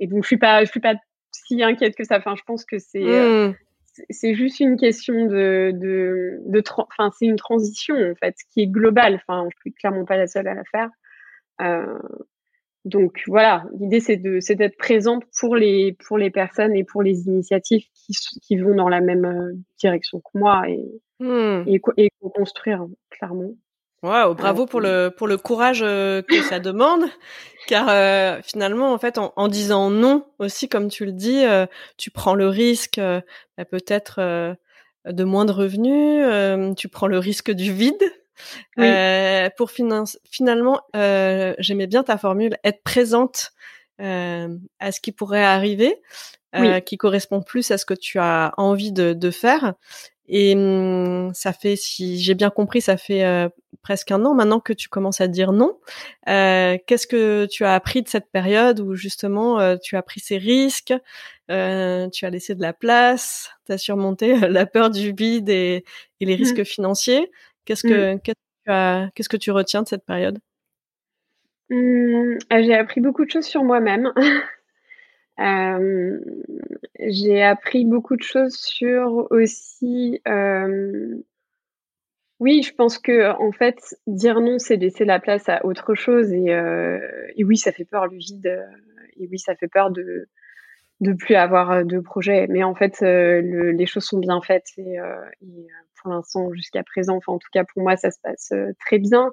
et, 0.00 0.06
donc 0.06 0.22
je 0.24 0.26
suis 0.26 0.36
pas 0.36 0.62
je 0.66 0.70
suis 0.70 0.80
pas 0.80 0.96
si 1.32 1.62
inquiète 1.62 1.96
que 1.96 2.04
ça. 2.04 2.18
Enfin, 2.18 2.34
je 2.36 2.42
pense 2.46 2.66
que 2.66 2.78
c'est 2.78 3.00
mmh 3.00 3.54
c'est 4.10 4.34
juste 4.34 4.60
une 4.60 4.76
question 4.76 5.26
de, 5.26 5.72
de, 5.72 6.40
de 6.46 6.62
enfin, 6.76 7.10
c'est 7.18 7.26
une 7.26 7.36
transition 7.36 7.94
en 7.94 8.14
fait 8.16 8.34
qui 8.52 8.62
est 8.62 8.66
globale. 8.66 9.20
Enfin, 9.26 9.46
je 9.52 9.56
suis 9.60 9.72
clairement 9.72 10.04
pas 10.04 10.16
la 10.16 10.26
seule 10.26 10.48
à 10.48 10.54
la 10.54 10.64
faire. 10.64 10.90
Euh, 11.60 11.98
donc 12.84 13.22
voilà, 13.26 13.64
l'idée 13.78 14.00
c'est 14.00 14.16
de 14.16 14.40
c'est 14.40 14.54
d'être 14.54 14.76
présente 14.76 15.24
pour 15.38 15.56
les 15.56 15.96
pour 16.06 16.18
les 16.18 16.30
personnes 16.30 16.76
et 16.76 16.84
pour 16.84 17.02
les 17.02 17.26
initiatives 17.26 17.84
qui 17.94 18.14
qui 18.42 18.56
vont 18.56 18.74
dans 18.74 18.88
la 18.88 19.00
même 19.00 19.24
euh, 19.24 19.52
direction 19.78 20.20
que 20.20 20.38
moi 20.38 20.68
et 20.68 20.84
mmh. 21.20 21.64
et, 21.66 21.80
et 21.96 22.10
construire 22.34 22.86
clairement. 23.10 23.54
Waouh, 24.04 24.34
bravo 24.34 24.66
pour 24.66 24.82
le 24.82 25.08
pour 25.08 25.26
le 25.26 25.38
courage 25.38 25.80
euh, 25.82 26.20
que 26.20 26.42
ça 26.42 26.60
demande, 26.60 27.04
car 27.66 27.88
euh, 27.88 28.38
finalement 28.42 28.92
en 28.92 28.98
fait 28.98 29.16
en, 29.18 29.48
disant 29.48 29.88
non 29.88 30.26
aussi 30.38 30.68
comme 30.68 30.90
tu 30.90 31.06
le 31.06 31.12
dis, 31.12 31.42
euh, 31.46 31.64
tu 31.96 32.10
prends 32.10 32.34
le 32.34 32.46
risque 32.46 33.00
bah, 33.00 33.64
peut-être 33.64 34.20
de 35.06 35.24
moins 35.24 35.46
de 35.46 35.52
revenus, 35.52 36.76
tu 36.76 36.88
prends 36.90 37.06
le 37.06 37.18
risque 37.18 37.50
du 37.50 37.72
vide. 37.72 38.02
Pour 39.56 39.70
finalement, 39.70 40.80
j'aimais 40.94 41.86
bien 41.86 42.02
ta 42.02 42.18
formule, 42.18 42.56
être 42.64 42.82
présente 42.82 43.52
à 43.98 44.92
ce 44.92 45.00
qui 45.00 45.12
pourrait 45.12 45.44
arriver, 45.44 45.96
qui 46.86 46.96
correspond 46.96 47.42
plus 47.42 47.70
à 47.70 47.78
ce 47.78 47.84
que 47.84 47.94
tu 47.94 48.18
as 48.18 48.52
envie 48.56 48.92
de, 48.92 49.12
de 49.12 49.30
faire. 49.30 49.74
Et 50.26 50.54
mmh, 50.54 51.32
ça 51.34 51.52
fait, 51.52 51.76
si 51.76 52.18
j'ai 52.18 52.34
bien 52.34 52.50
compris, 52.50 52.80
ça 52.80 52.96
fait 52.96 53.24
euh, 53.24 53.48
presque 53.82 54.10
un 54.10 54.24
an 54.24 54.34
maintenant 54.34 54.58
que 54.58 54.72
tu 54.72 54.88
commences 54.88 55.20
à 55.20 55.28
dire 55.28 55.52
non. 55.52 55.78
Euh, 56.28 56.78
Qu'est-ce 56.86 57.06
que 57.06 57.46
tu 57.46 57.64
as 57.64 57.74
appris 57.74 58.02
de 58.02 58.08
cette 58.08 58.30
période 58.32 58.80
où 58.80 58.94
justement 58.94 59.60
euh, 59.60 59.76
tu 59.76 59.96
as 59.96 60.02
pris 60.02 60.20
ces 60.20 60.38
risques, 60.38 60.94
euh, 61.50 62.08
tu 62.08 62.24
as 62.24 62.30
laissé 62.30 62.54
de 62.54 62.62
la 62.62 62.72
place, 62.72 63.50
tu 63.66 63.72
as 63.72 63.78
surmonté 63.78 64.36
la 64.48 64.64
peur 64.64 64.88
du 64.88 65.12
vide 65.12 65.50
et, 65.50 65.84
et 66.20 66.24
les 66.24 66.36
mmh. 66.36 66.38
risques 66.38 66.64
financiers? 66.64 67.30
Qu'est-ce 67.64 67.82
que, 67.82 68.14
mmh. 68.14 68.20
qu'est-ce 68.20 68.34
que 68.34 68.64
tu 68.64 68.70
as, 68.70 69.10
qu'est-ce 69.14 69.28
que 69.28 69.36
tu 69.36 69.50
retiens 69.50 69.82
de 69.82 69.88
cette 69.88 70.04
période? 70.04 70.38
J'ai 71.70 72.74
appris 72.74 73.00
beaucoup 73.00 73.24
de 73.24 73.30
choses 73.30 73.46
sur 73.46 73.64
moi-même. 73.64 74.12
Euh, 75.40 76.20
j'ai 77.00 77.42
appris 77.42 77.84
beaucoup 77.84 78.14
de 78.14 78.22
choses 78.22 78.54
sur 78.54 79.26
aussi. 79.32 80.20
Euh, 80.28 81.16
oui, 82.38 82.62
je 82.62 82.72
pense 82.72 82.98
que 82.98 83.32
en 83.32 83.50
fait, 83.50 83.80
dire 84.06 84.40
non, 84.40 84.60
c'est 84.60 84.76
laisser 84.76 85.04
la 85.04 85.18
place 85.18 85.48
à 85.48 85.66
autre 85.66 85.96
chose. 85.96 86.32
Et, 86.32 86.54
euh, 86.54 87.00
et 87.34 87.42
oui, 87.42 87.56
ça 87.56 87.72
fait 87.72 87.84
peur 87.84 88.06
le 88.06 88.16
vide. 88.16 88.64
Et 89.16 89.26
oui, 89.28 89.40
ça 89.40 89.56
fait 89.56 89.66
peur 89.66 89.90
de 89.90 90.28
de 91.00 91.12
plus 91.14 91.34
avoir 91.34 91.84
de 91.84 91.98
projet. 91.98 92.46
Mais 92.48 92.62
en 92.62 92.76
fait, 92.76 93.00
le, 93.00 93.72
les 93.72 93.86
choses 93.86 94.04
sont 94.04 94.20
bien 94.20 94.40
faites. 94.40 94.68
Et, 94.76 94.98
et 95.42 95.66
pour 96.04 96.12
l'instant, 96.12 96.52
jusqu'à 96.52 96.84
présent, 96.84 97.16
enfin 97.16 97.32
en 97.32 97.38
tout 97.38 97.48
cas 97.52 97.64
pour 97.64 97.82
moi, 97.82 97.96
ça 97.96 98.12
se 98.12 98.18
passe 98.22 98.52
très 98.86 98.98
bien. 98.98 99.32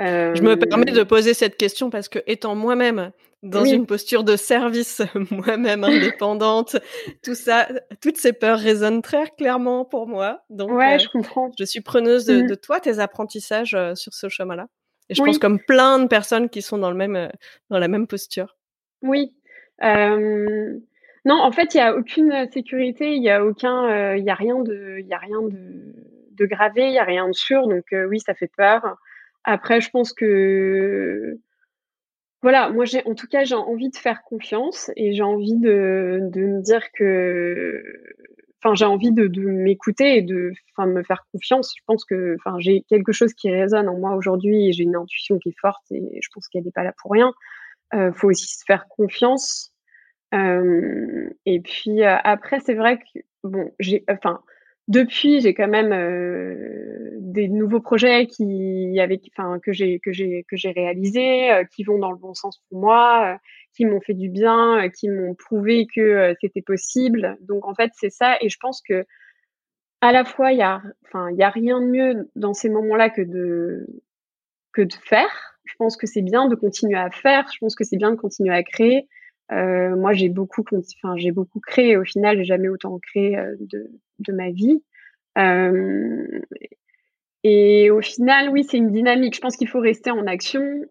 Je 0.00 0.42
me 0.42 0.56
permets 0.56 0.92
de 0.92 1.02
poser 1.02 1.32
cette 1.32 1.56
question 1.56 1.88
parce 1.88 2.08
que 2.08 2.18
étant 2.26 2.54
moi-même 2.54 3.12
dans 3.42 3.64
une 3.64 3.86
posture 3.86 4.24
de 4.24 4.36
service, 4.36 5.02
moi-même 5.30 5.84
indépendante, 5.84 6.76
tout 7.22 7.34
ça, 7.34 7.68
toutes 8.00 8.16
ces 8.16 8.32
peurs 8.32 8.58
résonnent 8.58 9.02
très 9.02 9.26
clairement 9.36 9.84
pour 9.84 10.08
moi. 10.08 10.42
Donc, 10.50 10.72
ouais, 10.72 10.96
euh, 10.96 10.98
je 10.98 11.08
comprends. 11.08 11.52
Je 11.58 11.64
suis 11.64 11.80
preneuse 11.80 12.24
de, 12.26 12.42
mmh. 12.42 12.56
toi, 12.56 12.80
tes 12.80 12.98
apprentissages 12.98 13.74
euh, 13.74 13.94
sur 13.94 14.12
ce 14.12 14.28
chemin-là. 14.28 14.66
Et 15.08 15.14
je 15.14 15.22
pense 15.22 15.38
comme 15.38 15.58
plein 15.60 15.98
de 16.00 16.06
personnes 16.06 16.48
qui 16.50 16.62
sont 16.62 16.78
dans 16.78 16.90
le 16.90 16.96
même, 16.96 17.16
euh, 17.16 17.28
dans 17.70 17.78
la 17.78 17.88
même 17.88 18.06
posture. 18.06 18.56
Oui. 19.02 19.34
Non, 21.28 21.36
en 21.42 21.52
fait, 21.52 21.74
il 21.74 21.76
y 21.76 21.80
a 21.80 21.94
aucune 21.94 22.48
sécurité, 22.50 23.14
il 23.14 23.22
y 23.22 23.28
a 23.28 23.44
aucun, 23.44 24.14
il 24.16 24.24
y 24.24 24.30
a 24.30 24.34
rien 24.34 24.58
de, 24.60 24.96
il 24.98 25.12
a 25.12 25.18
rien 25.18 25.42
de, 25.42 26.46
gravé, 26.46 26.86
il 26.88 26.94
y 26.94 26.98
a 26.98 27.04
rien 27.04 27.28
de 27.28 27.34
sûr. 27.34 27.68
Donc 27.68 27.84
oui, 27.92 28.18
ça 28.20 28.34
fait 28.34 28.50
peur. 28.56 28.96
Après, 29.44 29.80
je 29.82 29.90
pense 29.90 30.14
que 30.14 31.38
voilà, 32.42 32.70
moi 32.70 32.84
j'ai 32.84 33.04
en 33.04 33.14
tout 33.14 33.26
cas 33.26 33.44
j'ai 33.44 33.56
envie 33.56 33.90
de 33.90 33.96
faire 33.96 34.22
confiance 34.22 34.90
et 34.96 35.12
j'ai 35.12 35.22
envie 35.22 35.56
de, 35.56 36.20
de 36.22 36.40
me 36.40 36.62
dire 36.62 36.90
que 36.92 37.82
enfin 38.62 38.74
j'ai 38.74 38.84
envie 38.84 39.12
de, 39.12 39.26
de 39.26 39.42
m'écouter 39.42 40.18
et 40.18 40.22
de 40.22 40.52
enfin 40.76 40.88
me 40.88 41.02
faire 41.02 41.26
confiance. 41.32 41.74
Je 41.76 41.82
pense 41.86 42.04
que 42.04 42.36
enfin 42.36 42.56
j'ai 42.60 42.84
quelque 42.88 43.12
chose 43.12 43.34
qui 43.34 43.50
résonne 43.50 43.88
en 43.88 43.98
moi 43.98 44.14
aujourd'hui 44.16 44.68
et 44.68 44.72
j'ai 44.72 44.84
une 44.84 44.96
intuition 44.96 45.38
qui 45.38 45.50
est 45.50 45.60
forte 45.60 45.82
et 45.90 46.20
je 46.22 46.28
pense 46.32 46.48
qu'elle 46.48 46.64
n'est 46.64 46.72
pas 46.72 46.84
là 46.84 46.94
pour 47.02 47.10
rien. 47.12 47.32
Euh, 47.94 48.12
faut 48.12 48.28
aussi 48.28 48.46
se 48.46 48.64
faire 48.66 48.86
confiance. 48.88 49.72
Et 50.32 51.60
puis 51.60 52.02
après 52.04 52.60
c'est 52.60 52.74
vrai 52.74 52.98
que 52.98 53.20
bon 53.44 53.72
j'ai 53.78 54.04
enfin 54.10 54.40
depuis, 54.88 55.42
j'ai 55.42 55.52
quand 55.52 55.68
même 55.68 55.92
euh, 55.92 57.10
des 57.18 57.48
nouveaux 57.48 57.80
projets 57.80 58.26
qui, 58.26 58.98
avec, 59.00 59.30
enfin, 59.36 59.58
que 59.60 59.70
j'ai 59.70 60.00
que 60.00 60.12
j'ai 60.12 60.46
que 60.48 60.56
j'ai 60.56 60.70
réalisés, 60.70 61.50
qui 61.74 61.84
vont 61.84 61.98
dans 61.98 62.10
le 62.10 62.16
bon 62.16 62.32
sens 62.32 62.58
pour 62.70 62.80
moi, 62.80 63.38
qui 63.76 63.84
m'ont 63.84 64.00
fait 64.00 64.14
du 64.14 64.30
bien, 64.30 64.88
qui 64.88 65.10
m'ont 65.10 65.34
prouvé 65.34 65.86
que 65.94 66.34
c'était 66.40 66.62
possible. 66.62 67.36
Donc 67.42 67.66
en 67.66 67.74
fait, 67.74 67.90
c'est 67.94 68.08
ça. 68.10 68.38
Et 68.40 68.48
je 68.48 68.56
pense 68.58 68.80
que 68.80 69.04
à 70.00 70.10
la 70.12 70.24
fois, 70.24 70.52
il 70.52 70.58
y 70.58 70.62
a, 70.62 70.80
enfin, 71.06 71.30
il 71.32 71.36
y 71.36 71.42
a 71.42 71.50
rien 71.50 71.80
de 71.80 71.86
mieux 71.86 72.30
dans 72.34 72.54
ces 72.54 72.70
moments-là 72.70 73.10
que 73.10 73.22
de 73.22 73.86
que 74.72 74.82
de 74.82 74.94
faire. 74.94 75.58
Je 75.64 75.74
pense 75.78 75.98
que 75.98 76.06
c'est 76.06 76.22
bien 76.22 76.48
de 76.48 76.54
continuer 76.54 76.98
à 76.98 77.10
faire. 77.10 77.46
Je 77.52 77.58
pense 77.58 77.74
que 77.74 77.84
c'est 77.84 77.98
bien 77.98 78.10
de 78.10 78.16
continuer 78.16 78.54
à 78.54 78.62
créer. 78.62 79.06
Euh, 79.52 79.96
moi, 79.96 80.12
j'ai 80.12 80.28
beaucoup, 80.28 80.62
enfin, 80.72 81.16
j'ai 81.16 81.32
créé. 81.62 81.96
Au 81.96 82.04
final, 82.04 82.38
j'ai 82.38 82.44
jamais 82.44 82.68
autant 82.68 82.98
créé 82.98 83.38
euh, 83.38 83.56
de, 83.60 84.32
ma 84.32 84.50
vie. 84.50 84.82
Euh, 85.38 86.40
et 87.44 87.90
au 87.90 88.02
final, 88.02 88.50
oui, 88.50 88.64
c'est 88.64 88.76
une 88.76 88.90
dynamique. 88.90 89.36
Je 89.36 89.40
pense 89.40 89.56
qu'il 89.56 89.68
faut 89.68 89.80
rester 89.80 90.10
en 90.10 90.26
action. 90.26 90.82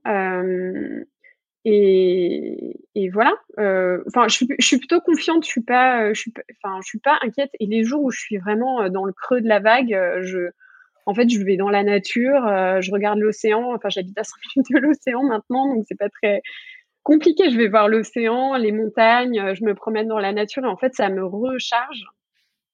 Et, 1.65 3.10
voilà. 3.12 3.34
Enfin, 4.08 4.28
je 4.28 4.46
suis, 4.60 4.78
plutôt 4.78 5.02
confiante. 5.02 5.43
Je 5.43 5.50
suis 5.50 5.62
pas, 5.62 6.13
suis, 6.13 6.34
enfin, 6.63 6.80
je 6.82 6.88
suis 6.88 7.00
pas 7.00 7.20
inquiète. 7.22 7.52
Et 7.60 7.67
les 7.67 7.84
jours 7.84 8.04
où 8.04 8.12
je 8.12 8.20
suis 8.20 8.38
vraiment 8.38 8.89
dans 8.89 9.06
le 9.06 9.13
creux 9.13 9.41
de 9.41 9.48
la 9.48 9.60
vague, 9.60 9.96
je, 10.22 10.50
en 11.06 11.13
fait, 11.13 11.30
je 11.30 11.39
vais 11.43 11.58
dans 11.58 11.70
la 11.70 11.84
nature, 11.84 12.41
je 12.82 12.91
regarde 12.91 13.20
l'océan. 13.20 13.76
Enfin, 13.76 13.89
j'habite 13.89 14.17
à 14.17 14.24
5 14.24 14.36
minutes 14.56 14.72
de 14.72 14.80
l'océan 14.80 15.24
maintenant, 15.24 15.76
donc 15.76 15.86
c'est 15.88 15.98
pas 15.98 16.10
très, 16.10 16.41
compliqué. 17.08 17.50
Je 17.50 17.58
vais 17.58 17.70
voir 17.70 17.88
l'océan, 17.88 18.58
les 18.58 18.74
montagnes, 18.74 19.39
euh, 19.39 19.56
je 19.56 19.63
me 19.63 19.74
promène 19.74 20.10
dans 20.10 20.20
la 20.20 20.34
nature 20.34 20.65
et 20.65 20.67
en 20.67 20.76
fait, 20.76 20.93
ça 20.93 21.08
me 21.10 21.24
recharge 21.26 22.04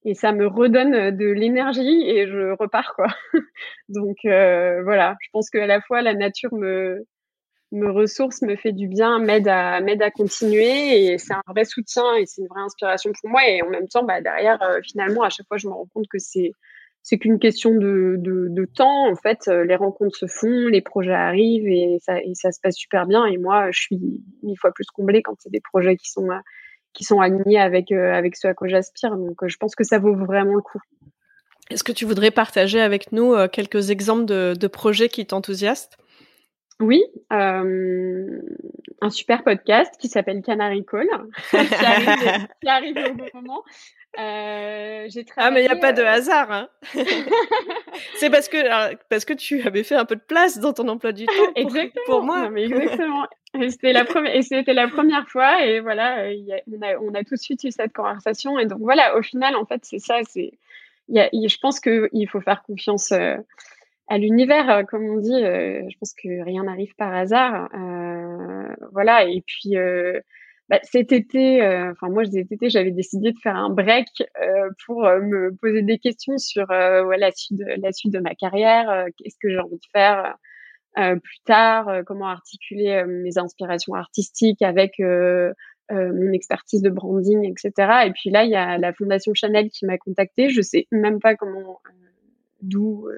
et 0.05 0.15
ça 0.15 0.31
me 0.33 0.47
redonne 0.47 0.95
euh, 0.95 1.11
de 1.11 1.27
l'énergie 1.27 2.01
et 2.09 2.27
je 2.27 2.57
repars 2.59 2.95
quoi. 2.95 3.07
Donc 3.89 4.17
euh, 4.25 4.81
voilà, 4.83 5.15
je 5.21 5.29
pense 5.31 5.51
qu'à 5.51 5.67
la 5.67 5.81
fois 5.81 6.01
la 6.01 6.15
nature 6.15 6.53
me 6.55 7.05
me 7.71 7.91
ressource, 7.91 8.41
me 8.43 8.55
fait 8.55 8.71
du 8.71 8.87
bien, 8.87 9.19
m'aide 9.19 9.47
à 9.47 9.81
m'aide 9.81 10.01
à 10.01 10.09
continuer 10.09 11.13
et 11.13 11.17
c'est 11.19 11.33
un 11.33 11.43
vrai 11.47 11.65
soutien 11.65 12.15
et 12.15 12.25
c'est 12.25 12.41
une 12.41 12.47
vraie 12.47 12.61
inspiration 12.61 13.11
pour 13.21 13.29
moi 13.29 13.47
et 13.47 13.61
en 13.61 13.69
même 13.69 13.87
temps 13.87 14.03
bah 14.03 14.21
derrière 14.21 14.59
finalement 14.83 15.23
à 15.23 15.29
chaque 15.29 15.47
fois 15.47 15.57
je 15.57 15.67
me 15.67 15.73
rends 15.73 15.87
compte 15.93 16.07
que 16.07 16.19
c'est 16.19 16.51
c'est 17.03 17.17
qu'une 17.17 17.37
question 17.37 17.75
de, 17.75 18.15
de, 18.17 18.47
de, 18.49 18.65
temps. 18.65 19.11
En 19.11 19.15
fait, 19.15 19.49
euh, 19.49 19.65
les 19.65 19.75
rencontres 19.75 20.17
se 20.17 20.25
font, 20.25 20.67
les 20.67 20.81
projets 20.81 21.13
arrivent 21.13 21.67
et 21.67 21.97
ça, 22.01 22.19
et 22.19 22.33
ça 22.33 22.53
se 22.53 22.61
passe 22.61 22.75
super 22.75 23.05
bien. 23.05 23.25
Et 23.25 23.37
moi, 23.37 23.69
je 23.71 23.81
suis 23.81 23.99
mille 24.41 24.57
fois 24.57 24.71
plus 24.71 24.87
comblée 24.87 25.21
quand 25.21 25.35
c'est 25.39 25.51
des 25.51 25.59
projets 25.59 25.97
qui 25.97 26.09
sont, 26.09 26.29
qui 26.93 27.03
sont 27.03 27.19
alignés 27.19 27.59
avec, 27.59 27.91
euh, 27.91 28.13
avec 28.13 28.37
ce 28.37 28.47
à 28.47 28.53
quoi 28.53 28.69
j'aspire. 28.69 29.17
Donc, 29.17 29.43
euh, 29.43 29.49
je 29.49 29.57
pense 29.57 29.75
que 29.75 29.83
ça 29.83 29.99
vaut 29.99 30.15
vraiment 30.15 30.55
le 30.55 30.61
coup. 30.61 30.79
Est-ce 31.69 31.83
que 31.83 31.91
tu 31.91 32.05
voudrais 32.05 32.31
partager 32.31 32.79
avec 32.79 33.11
nous 33.11 33.35
quelques 33.47 33.89
exemples 33.89 34.25
de, 34.25 34.53
de 34.57 34.67
projets 34.67 35.09
qui 35.09 35.25
t'enthousiasment 35.25 35.97
oui, 36.79 37.03
euh, 37.31 38.41
un 39.01 39.09
super 39.09 39.43
podcast 39.43 39.93
qui 39.99 40.07
s'appelle 40.07 40.41
Canary 40.41 40.83
Call, 40.85 41.07
qui, 41.49 41.55
arrive, 41.55 42.47
qui, 42.61 42.67
arrive, 42.67 42.97
au 42.97 43.13
bon 43.13 43.25
moment. 43.35 43.63
Euh, 44.19 45.05
j'ai 45.09 45.25
Ah, 45.37 45.49
mais 45.49 45.61
il 45.61 45.65
n'y 45.65 45.71
a 45.71 45.75
pas 45.75 45.91
de 45.91 46.01
euh, 46.01 46.07
hasard. 46.07 46.51
Hein. 46.51 46.69
c'est 48.15 48.29
parce 48.29 48.47
que, 48.47 48.95
parce 49.09 49.25
que 49.25 49.33
tu 49.33 49.61
avais 49.63 49.83
fait 49.83 49.95
un 49.95 50.05
peu 50.05 50.15
de 50.15 50.21
place 50.21 50.59
dans 50.59 50.73
ton 50.73 50.87
emploi 50.87 51.11
du 51.11 51.25
temps 51.25 51.33
pour, 51.33 51.57
exactement. 51.57 52.03
pour 52.05 52.23
moi. 52.23 52.49
mais 52.49 52.63
exactement. 52.65 53.25
c'était 53.69 53.93
la, 53.93 54.05
première, 54.05 54.35
et 54.35 54.43
c'était 54.43 54.73
la 54.73 54.87
première 54.87 55.27
fois. 55.27 55.65
Et 55.65 55.79
voilà, 55.79 56.27
on, 56.71 56.81
a, 56.81 56.97
on 56.97 57.13
a 57.15 57.23
tout 57.23 57.35
de 57.35 57.39
suite 57.39 57.63
eu 57.63 57.71
cette 57.71 57.93
conversation. 57.93 58.59
Et 58.59 58.67
donc 58.67 58.79
voilà, 58.81 59.17
au 59.17 59.23
final, 59.23 59.55
en 59.55 59.65
fait, 59.65 59.81
c'est 59.83 59.99
ça. 59.99 60.19
C'est, 60.29 60.51
y 61.09 61.19
a, 61.19 61.29
je 61.33 61.57
pense 61.59 61.79
qu'il 61.79 62.27
faut 62.29 62.41
faire 62.41 62.61
confiance. 62.63 63.11
Euh, 63.11 63.37
à 64.09 64.17
l'univers, 64.17 64.69
euh, 64.69 64.83
comme 64.83 65.05
on 65.05 65.17
dit, 65.17 65.39
je 65.39 65.97
pense 65.97 66.13
que 66.13 66.43
rien 66.43 66.63
n'arrive 66.63 66.93
par 66.95 67.15
hasard. 67.15 67.69
Voilà. 68.91 69.23
Et 69.25 69.41
puis 69.41 69.75
bah, 70.69 70.79
cet 70.83 71.11
été, 71.11 71.61
enfin 71.91 72.09
moi 72.09 72.23
cet 72.25 72.51
été, 72.51 72.69
j'avais 72.69 72.91
décidé 72.91 73.31
de 73.31 73.37
faire 73.41 73.55
un 73.55 73.69
break 73.69 74.07
pour 74.85 75.03
me 75.03 75.55
poser 75.61 75.81
des 75.81 75.99
questions 75.99 76.37
sur 76.37 76.67
la 76.67 77.31
suite 77.31 77.59
de, 77.59 77.81
la 77.81 77.91
suite 77.91 78.13
de 78.13 78.19
ma 78.19 78.33
carrière, 78.33 79.05
qu'est-ce 79.17 79.37
que 79.41 79.49
j'ai 79.49 79.59
envie 79.59 79.75
de 79.75 79.87
faire 79.91 80.35
plus 80.95 81.39
tard, 81.45 82.03
comment 82.05 82.27
articuler 82.27 83.03
mes 83.05 83.37
inspirations 83.37 83.93
artistiques 83.93 84.61
avec 84.61 84.99
mon 85.91 86.31
expertise 86.31 86.81
de 86.81 86.89
branding, 86.89 87.43
etc. 87.51 88.05
Et 88.07 88.11
puis 88.11 88.29
là, 88.29 88.45
il 88.45 88.51
y 88.51 88.55
a 88.55 88.77
la 88.77 88.93
Fondation 88.93 89.33
Chanel 89.33 89.69
qui 89.69 89.85
m'a 89.85 89.97
contactée. 89.97 90.49
Je 90.49 90.61
sais 90.61 90.87
même 90.91 91.19
pas 91.19 91.35
comment, 91.35 91.81
d'où 92.61 93.09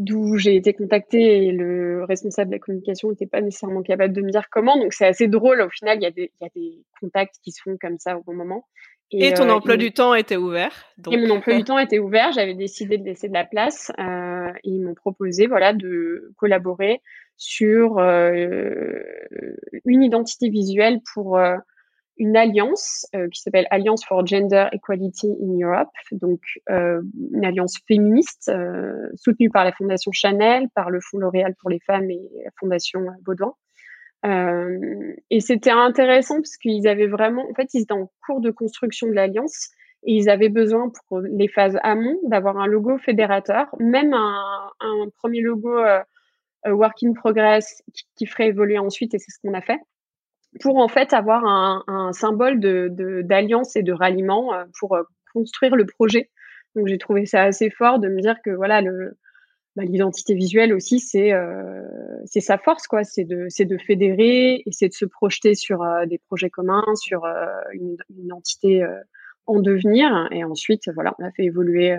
d'où 0.00 0.38
j'ai 0.38 0.56
été 0.56 0.72
contactée 0.72 1.44
et 1.44 1.52
le 1.52 2.04
responsable 2.04 2.50
de 2.50 2.56
la 2.56 2.58
communication 2.58 3.10
n'était 3.10 3.26
pas 3.26 3.42
nécessairement 3.42 3.82
capable 3.82 4.14
de 4.14 4.22
me 4.22 4.30
dire 4.30 4.48
comment. 4.50 4.78
Donc 4.78 4.94
c'est 4.94 5.06
assez 5.06 5.28
drôle. 5.28 5.60
Au 5.60 5.68
final, 5.68 5.98
il 5.98 6.02
y, 6.02 6.06
a 6.06 6.10
des, 6.10 6.32
il 6.40 6.44
y 6.44 6.46
a 6.46 6.50
des 6.56 6.84
contacts 7.00 7.36
qui 7.44 7.52
se 7.52 7.60
font 7.62 7.76
comme 7.78 7.98
ça 7.98 8.16
au 8.16 8.22
bon 8.22 8.32
moment. 8.32 8.64
Et, 9.12 9.34
ton 9.34 9.50
emploi 9.50 9.76
du 9.76 9.92
temps 9.92 10.14
était 10.14 10.36
ouvert. 10.36 10.72
Et 11.10 11.16
mon 11.16 11.36
emploi 11.36 11.54
du 11.54 11.64
temps 11.64 11.78
était 11.78 11.98
ouvert. 11.98 12.32
J'avais 12.32 12.54
décidé 12.54 12.96
de 12.96 13.04
laisser 13.04 13.28
de 13.28 13.34
la 13.34 13.44
place. 13.44 13.92
Euh, 13.98 14.48
et 14.64 14.70
ils 14.70 14.80
m'ont 14.80 14.94
proposé 14.94 15.46
voilà, 15.46 15.74
de 15.74 16.32
collaborer 16.36 17.02
sur 17.36 17.98
euh, 17.98 19.02
une 19.84 20.02
identité 20.02 20.48
visuelle 20.48 21.00
pour 21.12 21.38
euh, 21.38 21.56
une 22.20 22.36
alliance 22.36 23.06
euh, 23.16 23.28
qui 23.30 23.40
s'appelle 23.40 23.66
Alliance 23.70 24.04
for 24.04 24.26
Gender 24.26 24.66
Equality 24.72 25.26
in 25.42 25.58
Europe, 25.58 25.88
donc 26.12 26.40
euh, 26.68 27.00
une 27.32 27.46
alliance 27.46 27.78
féministe 27.88 28.50
euh, 28.54 29.08
soutenue 29.14 29.48
par 29.48 29.64
la 29.64 29.72
Fondation 29.72 30.12
Chanel, 30.12 30.68
par 30.74 30.90
le 30.90 31.00
Fonds 31.00 31.16
L'Oréal 31.16 31.54
pour 31.58 31.70
les 31.70 31.80
femmes 31.80 32.10
et 32.10 32.20
la 32.44 32.50
Fondation 32.60 33.06
Baudouin. 33.22 33.54
et 35.30 35.40
c'était 35.40 35.70
intéressant 35.70 36.36
parce 36.36 36.58
qu'ils 36.58 36.86
avaient 36.86 37.06
vraiment, 37.06 37.48
en 37.50 37.54
fait, 37.54 37.72
ils 37.72 37.82
étaient 37.82 37.94
en 37.94 38.10
cours 38.26 38.42
de 38.42 38.50
construction 38.50 39.06
de 39.06 39.12
l'alliance 39.12 39.70
et 40.02 40.12
ils 40.12 40.28
avaient 40.28 40.50
besoin 40.50 40.92
pour 41.08 41.20
les 41.20 41.48
phases 41.48 41.78
amont 41.82 42.18
d'avoir 42.24 42.58
un 42.58 42.66
logo 42.66 42.98
fédérateur, 42.98 43.74
même 43.78 44.12
un, 44.12 44.70
un 44.80 45.06
premier 45.16 45.40
logo 45.40 45.74
work 46.66 47.02
in 47.02 47.14
progress 47.14 47.82
qui, 47.94 48.04
qui 48.16 48.26
ferait 48.26 48.48
évoluer 48.48 48.78
ensuite, 48.78 49.14
et 49.14 49.18
c'est 49.18 49.30
ce 49.30 49.38
qu'on 49.42 49.54
a 49.54 49.62
fait 49.62 49.80
pour 50.58 50.78
en 50.78 50.88
fait 50.88 51.12
avoir 51.12 51.44
un, 51.44 51.84
un 51.86 52.12
symbole 52.12 52.58
de 52.58 53.22
d'alliance 53.22 53.76
et 53.76 53.82
de 53.82 53.92
ralliement 53.92 54.52
euh, 54.52 54.64
pour 54.78 54.96
euh, 54.96 55.02
construire 55.32 55.76
le 55.76 55.86
projet. 55.86 56.30
Donc 56.74 56.88
j'ai 56.88 56.98
trouvé 56.98 57.26
ça 57.26 57.42
assez 57.42 57.70
fort 57.70 57.98
de 57.98 58.08
me 58.08 58.20
dire 58.20 58.36
que 58.44 58.50
voilà 58.50 58.80
le 58.80 59.16
bah, 59.76 59.84
l'identité 59.84 60.34
visuelle 60.34 60.74
aussi 60.74 60.98
c'est 60.98 61.32
euh, 61.32 61.82
c'est 62.24 62.40
sa 62.40 62.58
force 62.58 62.88
quoi, 62.88 63.04
c'est 63.04 63.24
de 63.24 63.46
c'est 63.48 63.64
de 63.64 63.78
fédérer 63.78 64.62
et 64.66 64.72
c'est 64.72 64.88
de 64.88 64.92
se 64.92 65.04
projeter 65.04 65.54
sur 65.54 65.82
euh, 65.82 66.06
des 66.06 66.18
projets 66.18 66.50
communs, 66.50 66.84
sur 66.96 67.24
une, 67.72 67.96
une, 68.16 68.32
entité 68.32 68.84
en 69.46 69.60
devenir 69.60 70.28
et 70.32 70.42
ensuite 70.42 70.90
voilà 70.94 71.14
on 71.18 71.24
a 71.24 71.30
fait 71.30 71.44
évoluer 71.44 71.96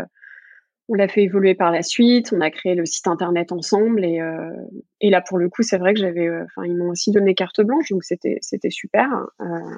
on 0.91 0.95
l'a 0.95 1.07
fait 1.07 1.23
évoluer 1.23 1.55
par 1.55 1.71
la 1.71 1.83
suite, 1.83 2.33
on 2.33 2.41
a 2.41 2.51
créé 2.51 2.75
le 2.75 2.85
site 2.85 3.07
internet 3.07 3.53
ensemble 3.53 4.03
et, 4.03 4.19
euh, 4.19 4.51
et 4.99 5.09
là 5.09 5.21
pour 5.21 5.37
le 5.37 5.47
coup 5.47 5.63
c'est 5.63 5.77
vrai 5.77 5.93
que 5.93 6.01
j'avais, 6.01 6.27
euh, 6.27 6.43
enfin 6.43 6.67
ils 6.67 6.75
m'ont 6.75 6.89
aussi 6.89 7.11
donné 7.11 7.33
carte 7.33 7.61
blanche 7.61 7.89
donc 7.91 8.03
c'était 8.03 8.37
c'était 8.41 8.69
super 8.69 9.07
euh, 9.39 9.77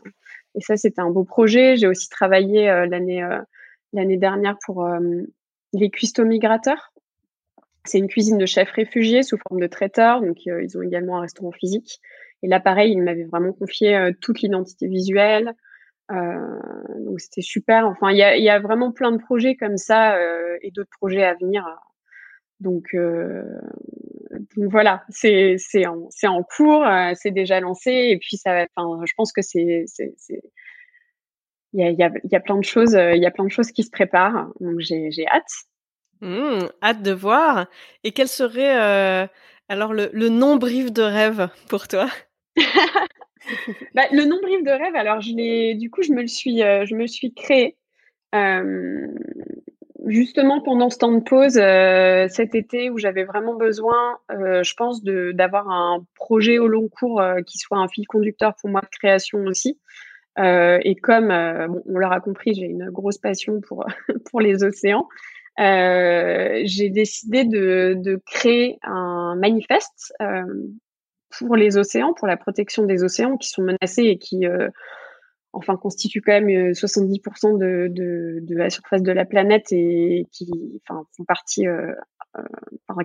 et 0.56 0.62
ça 0.62 0.76
c'était 0.76 1.02
un 1.02 1.12
beau 1.12 1.24
projet. 1.24 1.76
J'ai 1.76 1.86
aussi 1.86 2.10
travaillé 2.10 2.66
l'année 2.90 3.24
l'année 3.94 4.18
dernière 4.18 4.58
pour 4.66 4.88
les 5.74 5.90
cuistots 5.92 6.26
migrateurs. 6.26 6.94
C'est 7.86 8.00
une 8.00 8.08
cuisine 8.08 8.40
de 8.40 8.48
chefs 8.48 8.72
réfugiés 8.72 9.22
sous 9.22 9.38
forme 9.38 9.62
de 9.62 9.68
traiteurs 9.68 10.20
donc 10.22 10.46
ils 10.46 10.78
ont 10.78 10.82
également 10.82 11.18
un 11.18 11.22
restaurant 11.22 11.52
physique 11.52 12.00
et 12.42 12.48
là 12.48 12.60
pareil 12.60 12.92
ils 12.92 13.02
m'avaient 13.04 13.26
vraiment 13.26 13.54
confié 13.54 14.12
toute 14.20 14.42
l'identité 14.42 14.88
visuelle. 14.88 15.54
Euh, 16.12 16.60
donc 17.00 17.20
c'était 17.20 17.42
super. 17.42 17.88
Enfin, 17.88 18.12
il 18.12 18.18
y 18.18 18.24
a, 18.24 18.38
y 18.38 18.50
a, 18.50 18.60
vraiment 18.60 18.92
plein 18.92 19.12
de 19.12 19.18
projets 19.18 19.56
comme 19.56 19.78
ça 19.78 20.16
euh, 20.16 20.58
et 20.62 20.72
d'autres 20.72 20.90
projets 21.00 21.24
à 21.24 21.34
venir. 21.36 21.66
Donc, 22.60 22.94
euh, 22.94 23.44
donc 24.56 24.72
voilà, 24.72 25.04
c'est 25.10 25.56
c'est 25.58 25.86
en, 25.86 26.44
cours, 26.44 26.86
c'est 27.16 27.32
déjà 27.32 27.60
lancé 27.60 27.92
et 27.92 28.18
puis 28.18 28.38
ça 28.38 28.54
va. 28.54 28.66
Enfin, 28.76 29.02
je 29.06 29.14
pense 29.16 29.32
que 29.32 29.42
c'est 29.42 29.86
il 31.76 31.82
y 31.82 31.84
a, 31.84 31.90
y, 31.90 32.04
a, 32.04 32.12
y 32.24 32.36
a 32.36 32.40
plein 32.40 32.58
de 32.58 32.64
choses, 32.64 32.94
il 32.94 33.22
y 33.22 33.26
a 33.26 33.32
plein 33.32 33.46
de 33.46 33.50
choses 33.50 33.72
qui 33.72 33.84
se 33.84 33.90
préparent. 33.90 34.50
Donc 34.60 34.80
j'ai 34.80 35.28
hâte. 35.28 35.52
Mmh, 36.22 36.68
hâte 36.82 37.02
de 37.02 37.12
voir. 37.12 37.68
Et 38.04 38.12
quel 38.12 38.28
serait 38.28 39.30
alors 39.70 39.94
le, 39.94 40.10
le 40.14 40.30
non-brief 40.30 40.92
de 40.92 41.02
rêve 41.02 41.50
pour 41.70 41.88
toi? 41.88 42.08
bah, 43.96 44.04
le 44.12 44.26
non-brief 44.26 44.64
de 44.64 44.72
rêve, 44.72 44.96
alors 44.96 45.22
je 45.22 45.34
l'ai, 45.34 45.76
du 45.76 45.90
coup, 45.90 46.02
je 46.02 46.12
me 46.12 46.22
le 46.22 46.28
suis, 46.28 46.64
euh, 46.64 46.86
je 46.86 46.96
me 46.96 47.08
suis 47.08 47.34
créé. 47.34 47.78
Euh, 48.34 49.08
justement 50.06 50.60
pendant 50.60 50.90
ce 50.90 50.98
temps 50.98 51.12
de 51.12 51.22
pause 51.22 51.58
euh, 51.58 52.28
cet 52.28 52.56
été 52.56 52.90
où 52.90 52.98
j'avais 52.98 53.24
vraiment 53.24 53.56
besoin, 53.56 54.18
euh, 54.32 54.64
je 54.64 54.74
pense, 54.76 55.02
de, 55.04 55.32
d'avoir 55.32 55.70
un 55.70 56.06
projet 56.16 56.58
au 56.58 56.68
long 56.68 56.90
cours 56.90 57.24
qui 57.46 57.58
soit 57.58 57.78
un 57.78 57.88
fil 57.88 58.06
conducteur 58.08 58.54
pour 58.60 58.70
moi 58.70 58.82
de 58.82 58.88
création 58.88 59.40
aussi. 59.46 59.80
et 60.38 60.96
comme 61.02 61.32
on 61.32 61.98
l'aura 61.98 62.20
compris, 62.20 62.54
j'ai 62.54 62.66
une 62.66 62.90
grosse 62.90 63.18
passion 63.18 63.62
pour 63.62 63.86
pour 64.30 64.42
les 64.42 64.64
océans. 64.64 65.08
j'ai 65.58 66.90
décidé 66.90 67.46
de, 67.46 67.96
de 67.96 68.20
créer 68.26 68.80
un 68.84 69.36
manifeste 69.36 70.14
pour 71.38 71.56
les 71.56 71.78
océans, 71.78 72.14
pour 72.14 72.28
la 72.28 72.38
protection 72.38 72.84
des 72.84 73.04
océans 73.04 73.38
qui 73.38 73.50
sont 73.50 73.64
menacés 73.64 74.04
et 74.04 74.18
qui, 74.18 74.46
euh, 74.46 74.70
enfin, 75.52 75.76
constituent 75.78 76.22
quand 76.22 76.40
même 76.40 76.72
70% 76.72 77.62
euh, 77.62 77.90
de, 77.90 78.56
la 78.56 78.70
surface 78.70 79.02
de 79.02 79.12
la 79.12 79.26
planète 79.26 79.72
et 79.72 80.28
qui, 80.32 80.82
enfin, 80.84 81.04
font 81.16 81.24
partie, 81.24 81.68
euh, 81.68 81.94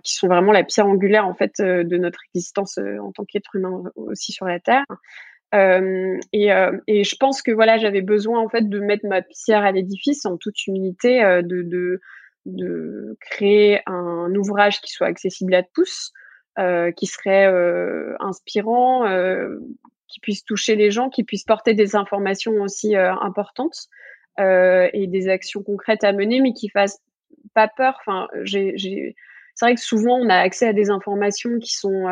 qui 0.02 0.14
sont 0.14 0.28
vraiment 0.28 0.52
la 0.52 0.64
pierre 0.64 0.86
angulaire 0.86 1.26
en 1.26 1.34
fait 1.34 1.60
de 1.60 1.96
notre 1.96 2.20
existence 2.32 2.78
en 2.78 3.12
tant 3.12 3.24
qu'être 3.24 3.54
humain 3.54 3.82
aussi 3.96 4.32
sur 4.32 4.46
la 4.46 4.58
Terre. 4.60 4.84
Et, 5.52 6.48
je 6.48 7.16
pense 7.16 7.42
que 7.42 7.50
voilà, 7.50 7.76
j'avais 7.78 8.02
besoin 8.02 8.40
en 8.40 8.48
fait 8.48 8.68
de 8.68 8.80
mettre 8.80 9.06
ma 9.06 9.22
pierre 9.22 9.64
à 9.64 9.72
l'édifice 9.72 10.24
en 10.24 10.36
toute 10.38 10.66
humilité, 10.66 11.20
de, 11.42 12.00
créer 13.20 13.80
un 13.84 14.34
ouvrage 14.34 14.80
qui 14.80 14.90
soit 14.90 15.08
accessible 15.08 15.54
à 15.54 15.62
tous, 15.62 16.12
qui 16.96 17.06
serait 17.06 17.46
euh, 17.46 18.14
inspirant, 18.20 19.06
euh, 19.06 19.58
qui 20.08 20.20
puisse 20.20 20.44
toucher 20.44 20.74
les 20.74 20.90
gens, 20.90 21.10
qui 21.10 21.24
puisse 21.24 21.44
porter 21.44 21.74
des 21.74 21.94
informations 21.94 22.54
aussi 22.62 22.96
importantes 22.96 23.88
et 24.38 25.06
des 25.08 25.28
actions 25.28 25.62
concrètes 25.62 26.04
à 26.04 26.12
mener, 26.12 26.40
mais 26.40 26.52
qui 26.52 26.68
fassent 26.68 27.00
pas 27.54 27.68
peur. 27.68 27.98
Enfin, 28.00 28.28
c'est 28.46 28.74
vrai 29.60 29.74
que 29.74 29.80
souvent 29.80 30.16
on 30.16 30.28
a 30.30 30.36
accès 30.36 30.68
à 30.68 30.72
des 30.72 30.90
informations 30.90 31.58
qui 31.58 31.74
sont 31.74 32.06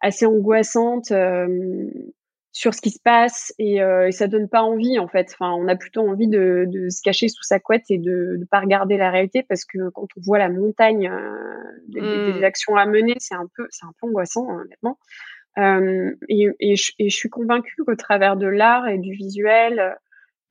assez 0.00 0.26
angoissantes 0.26 1.10
sur 2.52 2.74
ce 2.74 2.82
qui 2.82 2.90
se 2.90 3.00
passe 3.02 3.54
et, 3.58 3.82
euh, 3.82 4.08
et 4.08 4.12
ça 4.12 4.28
donne 4.28 4.48
pas 4.48 4.62
envie 4.62 4.98
en 4.98 5.08
fait. 5.08 5.30
Enfin, 5.32 5.52
on 5.52 5.68
a 5.68 5.74
plutôt 5.74 6.06
envie 6.06 6.28
de, 6.28 6.66
de 6.68 6.90
se 6.90 7.00
cacher 7.02 7.28
sous 7.28 7.42
sa 7.42 7.58
couette 7.58 7.84
et 7.88 7.98
de 7.98 8.36
ne 8.38 8.44
pas 8.44 8.60
regarder 8.60 8.98
la 8.98 9.10
réalité 9.10 9.42
parce 9.42 9.64
que 9.64 9.88
quand 9.90 10.06
on 10.16 10.20
voit 10.20 10.38
la 10.38 10.50
montagne 10.50 11.08
euh, 11.08 11.54
des, 11.88 12.00
des, 12.00 12.40
mmh. 12.40 12.44
actions 12.44 12.76
à 12.76 12.84
mener, 12.84 13.14
c'est 13.18 13.34
un 13.34 13.48
peu 13.56 13.66
c'est 13.70 13.86
un 13.86 13.92
peu 14.00 14.06
angoissant 14.06 14.46
hein, 14.50 14.62
honnêtement. 14.64 14.98
Euh, 15.58 16.14
et, 16.28 16.48
et, 16.60 16.76
je, 16.76 16.92
et, 16.98 17.10
je, 17.10 17.16
suis 17.16 17.28
convaincue 17.28 17.74
qu'au 17.84 17.94
travers 17.94 18.36
de 18.36 18.46
l'art 18.46 18.88
et 18.88 18.98
du 18.98 19.12
visuel, 19.12 19.96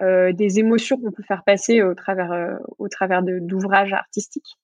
euh, 0.02 0.32
des 0.32 0.60
émotions 0.60 0.98
qu'on 0.98 1.12
peut 1.12 1.24
faire 1.24 1.44
passer 1.44 1.82
au 1.84 1.94
travers 1.94 2.32
euh, 2.32 2.56
au 2.80 2.88
travers 2.88 3.22
d'ouvrages 3.24 3.94
artistiques. 3.94 4.58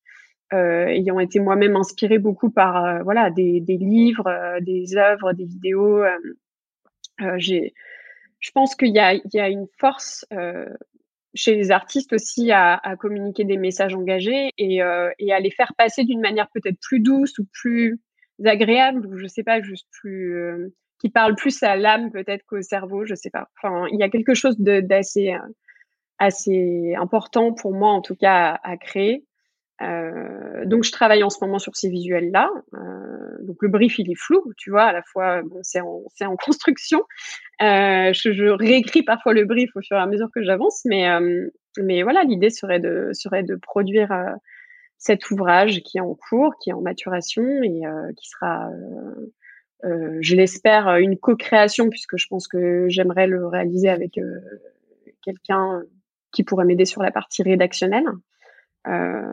ayant 0.52 1.19
été 1.19 1.39
moi-même 1.39 1.76
inspirée 1.76 2.17
beaucoup 2.17 2.50
par 2.50 3.04
voilà 3.04 3.30
des, 3.30 3.62
des 3.62 3.78
livres, 3.78 4.58
des 4.62 4.95
œuvres, 4.95 5.34
des 5.34 5.45
vidéos, 5.45 6.04
euh, 6.04 6.17
j'ai, 7.38 7.73
je 8.39 8.51
pense 8.51 8.75
qu'il 8.75 8.93
y 8.93 8.99
a, 8.99 9.13
il 9.13 9.30
y 9.34 9.39
a 9.39 9.49
une 9.49 9.67
force 9.77 10.25
euh, 10.32 10.69
chez 11.34 11.56
les 11.56 11.71
artistes 11.71 12.13
aussi 12.13 12.51
à, 12.51 12.80
communiquer 12.99 13.43
des 13.43 13.58
messages 13.58 13.95
engagés 13.95 14.51
et, 14.58 14.82
euh, 14.82 15.12
et 15.19 15.34
à 15.34 15.39
les 15.39 15.51
faire 15.51 15.73
passer 15.77 16.03
d'une 16.03 16.21
manière 16.21 16.49
peut-être 16.53 16.80
plus 16.82 16.99
douce 16.99 17.38
ou 17.39 17.45
plus 17.51 17.99
agréable 18.45 19.06
ou 19.08 19.17
je 19.17 19.27
sais 19.27 19.43
pas 19.43 19.62
juste 19.62 19.88
plus 19.91 20.36
euh, 20.36 20.73
qui 20.99 21.10
parle 21.10 21.36
plus 21.36 21.62
à 21.63 21.75
l'âme 21.75 22.12
peut-être 22.12 22.43
qu'au 22.45 22.62
cerveau 22.62 23.06
je 23.06 23.15
sais 23.15 23.30
pas. 23.30 23.49
Enfin 23.58 23.88
il 23.91 23.99
y 23.99 24.03
a 24.03 24.10
quelque 24.10 24.34
chose 24.34 24.56
d'assez 24.60 25.36
assez 26.19 26.95
important 26.95 27.53
pour 27.53 27.73
moi 27.73 27.91
en 27.91 28.01
tout 28.01 28.15
cas 28.15 28.60
à, 28.63 28.71
à 28.71 28.77
créer 28.77 29.25
euh, 29.82 30.66
donc 30.66 30.84
je 30.84 30.92
travaille 30.92 31.24
en 31.24 31.30
ce 31.30 31.38
moment 31.42 31.60
sur 31.60 31.76
ces 31.76 31.90
visuels 31.90 32.32
là. 32.32 32.50
Euh, 32.74 33.38
donc 33.42 33.58
le 33.62 33.68
brief 33.70 34.00
il 34.00 34.10
est 34.12 34.16
flou, 34.16 34.42
tu 34.58 34.72
vois, 34.72 34.86
à 34.86 34.94
la 34.94 35.04
fois 35.04 35.42
bon 35.44 35.60
c'est 35.62 35.82
en 35.82 36.04
en 36.22 36.36
construction. 36.36 37.04
Euh, 37.62 38.12
je, 38.13 38.34
je, 38.34 38.46
réécris 38.46 39.04
parfois 39.04 39.34
le 39.34 39.46
brief 39.46 39.76
au 39.76 39.82
fur 39.82 39.98
et 39.98 40.00
à 40.00 40.08
mesure 40.08 40.30
que 40.34 40.44
j'avance, 40.44 40.82
mais 40.86 41.10
euh, 41.10 41.50
mais 41.80 42.02
voilà 42.04 42.24
l'idée 42.24 42.50
serait 42.50 42.80
de 42.80 43.10
serait 43.13 43.44
de 43.44 43.56
produire 43.56 44.12
euh, 44.12 44.32
cet 44.98 45.30
ouvrage 45.30 45.82
qui 45.82 46.00
est 46.00 46.02
en 46.02 46.16
cours, 46.16 46.56
qui 46.60 46.72
est 46.72 46.74
en 46.74 46.82
maturation 46.82 47.44
et 47.63 47.84
qui 48.18 48.30
sera 48.30 48.70
je 49.84 50.36
l'espère, 50.36 50.98
une 50.98 51.18
co-création, 51.18 51.90
puisque 51.90 52.18
je 52.18 52.26
pense 52.28 52.48
que 52.48 52.88
j'aimerais 52.90 53.28
le 53.28 53.46
réaliser 53.46 53.90
avec 53.90 54.20
quelqu'un 55.24 55.84
qui 56.32 56.44
pourrait 56.44 56.66
m'aider 56.66 56.86
sur 56.86 57.04
la 57.04 57.12
partie 57.12 57.44
rédactionnelle. 57.44 58.06
Euh, 58.88 59.32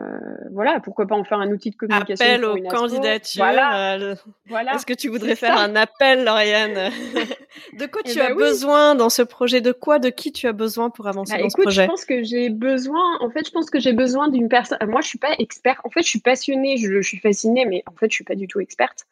voilà, 0.51 0.79
pourquoi 0.81 1.07
pas 1.07 1.15
en 1.15 1.23
faire 1.23 1.39
un 1.39 1.49
outil 1.49 1.69
de 1.69 1.75
communication. 1.75 2.25
Appel 2.25 2.43
aux 2.43 2.61
candidatures. 2.69 3.43
Euh, 3.43 4.15
voilà. 4.47 4.75
Est-ce 4.75 4.85
que 4.85 4.93
tu 4.93 5.07
voudrais 5.07 5.35
faire 5.35 5.57
un 5.57 5.75
appel, 5.75 6.25
Lauriane 6.25 6.91
De 7.73 7.85
quoi 7.85 8.01
eh 8.05 8.11
tu 8.11 8.19
as 8.19 8.29
ben 8.29 8.37
besoin 8.37 8.95
dans 8.95 9.09
ce 9.09 9.21
projet? 9.21 9.61
De 9.61 9.71
quoi 9.71 9.99
De 9.99 10.09
qui 10.09 10.33
tu 10.33 10.47
as 10.47 10.53
besoin 10.53 10.89
pour 10.89 11.07
avancer 11.07 11.35
bah, 11.35 11.43
dans 11.43 11.49
ce 11.49 11.61
projet 11.61 11.83
Je 11.83 11.87
pense 11.87 12.03
que 12.03 12.23
j'ai 12.23 12.49
besoin. 12.49 13.17
En 13.21 13.29
fait, 13.29 13.47
je 13.47 13.51
pense 13.51 13.69
que 13.69 13.79
j'ai 13.79 13.93
besoin 13.93 14.27
d'une 14.27 14.49
personne. 14.49 14.77
Moi, 14.87 14.99
je 15.01 15.07
suis 15.07 15.19
pas 15.19 15.33
experte. 15.39 15.79
En 15.85 15.89
fait, 15.89 16.01
je 16.01 16.09
suis 16.09 16.19
passionnée. 16.19 16.75
Je, 16.77 17.01
suis 17.01 17.17
fascinée, 17.17 17.65
mais 17.65 17.83
en 17.85 17.93
fait, 17.93 18.09
je 18.09 18.15
suis 18.15 18.25
pas 18.25 18.35
du 18.35 18.47
tout 18.47 18.59
experte. 18.59 19.05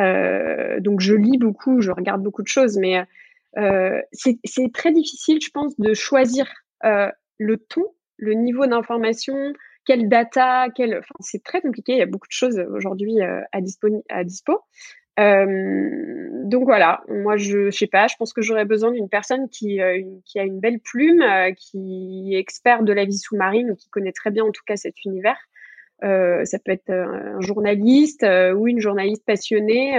Euh, 0.00 0.80
donc, 0.80 1.00
je 1.00 1.14
lis 1.14 1.38
beaucoup, 1.38 1.80
je 1.82 1.92
regarde 1.92 2.20
beaucoup 2.20 2.42
de 2.42 2.48
choses, 2.48 2.78
mais 2.78 3.04
c'est 4.12 4.72
très 4.72 4.90
difficile, 4.90 5.40
je 5.40 5.50
pense, 5.50 5.78
de 5.78 5.94
choisir 5.94 6.52
le 6.82 7.56
ton, 7.58 7.84
le 8.16 8.34
niveau 8.34 8.66
d'information, 8.66 9.52
quelle 9.84 10.08
data, 10.08 10.68
quelle... 10.74 10.98
Enfin, 10.98 11.14
c'est 11.20 11.42
très 11.42 11.60
compliqué. 11.60 11.92
Il 11.92 11.98
y 11.98 12.02
a 12.02 12.06
beaucoup 12.06 12.28
de 12.28 12.32
choses 12.32 12.58
aujourd'hui 12.72 13.20
euh, 13.20 13.40
à, 13.52 13.60
dispo. 13.60 13.88
À 14.08 14.24
dispo. 14.24 14.60
Euh, 15.20 16.28
donc 16.44 16.64
voilà, 16.64 17.02
moi 17.08 17.36
je, 17.36 17.70
je 17.70 17.78
sais 17.78 17.86
pas, 17.86 18.08
je 18.08 18.16
pense 18.16 18.32
que 18.32 18.42
j'aurais 18.42 18.64
besoin 18.64 18.90
d'une 18.90 19.08
personne 19.08 19.48
qui, 19.48 19.80
euh, 19.80 20.02
qui 20.24 20.40
a 20.40 20.42
une 20.42 20.58
belle 20.58 20.80
plume, 20.80 21.22
qui 21.56 22.34
est 22.34 22.38
expert 22.38 22.82
de 22.82 22.92
la 22.92 23.04
vie 23.04 23.18
sous-marine 23.18 23.70
ou 23.70 23.76
qui 23.76 23.88
connaît 23.90 24.12
très 24.12 24.32
bien 24.32 24.42
en 24.42 24.50
tout 24.50 24.64
cas 24.66 24.74
cet 24.74 25.04
univers. 25.04 25.38
ça 26.02 26.58
peut 26.64 26.72
être 26.72 26.90
un 26.90 27.40
journaliste 27.40 28.26
ou 28.56 28.66
une 28.66 28.80
journaliste 28.80 29.24
passionnée, 29.24 29.92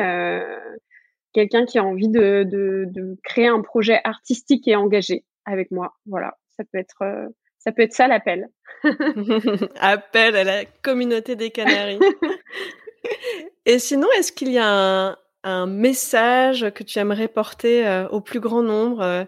quelqu'un 1.31 1.63
qui 1.63 1.77
a 1.79 1.85
envie 1.85 2.09
de, 2.09 2.43
de, 2.43 3.17
créer 3.23 3.47
un 3.47 3.61
projet 3.61 4.01
artistique 4.03 4.67
et 4.67 4.75
engagé 4.75 5.23
avec 5.45 5.71
moi. 5.71 5.93
Voilà, 6.05 6.35
ça 6.57 6.65
peut 6.65 6.77
être 6.77 7.31
ça 7.65 7.71
peut 7.71 7.81
être 7.81 7.93
ça 7.93 8.07
l'appel. 8.07 8.49
Appel 9.79 10.35
à 10.35 10.43
la 10.43 10.65
communauté 10.83 11.35
des 11.35 11.49
Canaries. 11.49 11.99
Et 13.65 13.79
sinon, 13.79 14.07
est-ce 14.17 14.31
qu'il 14.31 14.51
y 14.51 14.59
a 14.59 15.17
un, 15.43 15.65
message 15.67 16.71
que 16.73 16.83
tu 16.83 16.97
aimerais 16.97 17.27
porter 17.27 17.87
euh, 17.87 18.07
au 18.09 18.19
plus 18.21 18.39
grand 18.39 18.63
nombre 18.63 19.01
euh, 19.01 19.25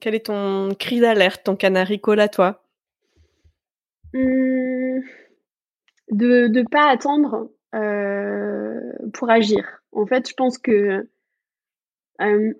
Quel 0.00 0.14
est 0.14 0.26
ton 0.26 0.74
cri 0.74 1.00
d'alerte, 1.00 1.44
ton 1.44 1.54
canari 1.54 2.00
call 2.00 2.20
à 2.20 2.28
toi? 2.28 2.64
Mmh, 4.12 5.00
De 6.10 6.48
ne 6.48 6.62
pas 6.62 6.88
attendre 6.88 7.50
euh, 7.74 8.80
pour 9.12 9.30
agir. 9.30 9.80
En 9.92 10.06
fait, 10.06 10.28
je 10.28 10.34
pense 10.34 10.58
que 10.58 11.08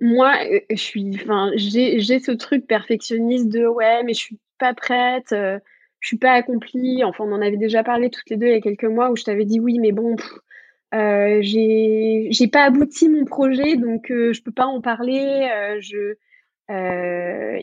moi, 0.01 0.35
je 0.71 0.77
suis, 0.77 1.11
enfin, 1.15 1.51
j'ai 1.55 2.19
ce 2.19 2.33
truc 2.33 2.67
perfectionniste 2.67 3.49
de 3.49 3.67
ouais, 3.67 4.03
mais 4.03 4.15
je 4.15 4.19
suis 4.19 4.39
pas 4.65 4.75
prête, 4.75 5.33
euh, 5.33 5.59
je 6.01 6.09
suis 6.09 6.19
pas 6.19 6.33
accomplie. 6.33 7.05
Enfin, 7.05 7.25
on 7.25 7.33
en 7.33 7.43
avait 7.43 7.59
déjà 7.59 7.85
parlé 7.85 8.11
toutes 8.11 8.31
les 8.31 8.37
deux 8.37 8.47
il 8.47 8.53
y 8.53 8.57
a 8.57 8.61
quelques 8.61 8.85
mois 8.85 9.11
où 9.11 9.17
je 9.17 9.25
t'avais 9.25 9.45
dit 9.45 9.61
oui, 9.61 9.79
mais 9.79 9.93
bon, 9.93 10.17
euh, 10.95 11.39
j'ai 11.43 12.49
pas 12.51 12.65
abouti 12.65 13.09
mon 13.09 13.25
projet, 13.25 13.77
donc 13.77 14.11
euh, 14.11 14.33
je 14.33 14.43
peux 14.43 14.53
pas 14.53 14.67
en 14.67 14.81
parler. 14.81 15.49
je, 15.81 16.15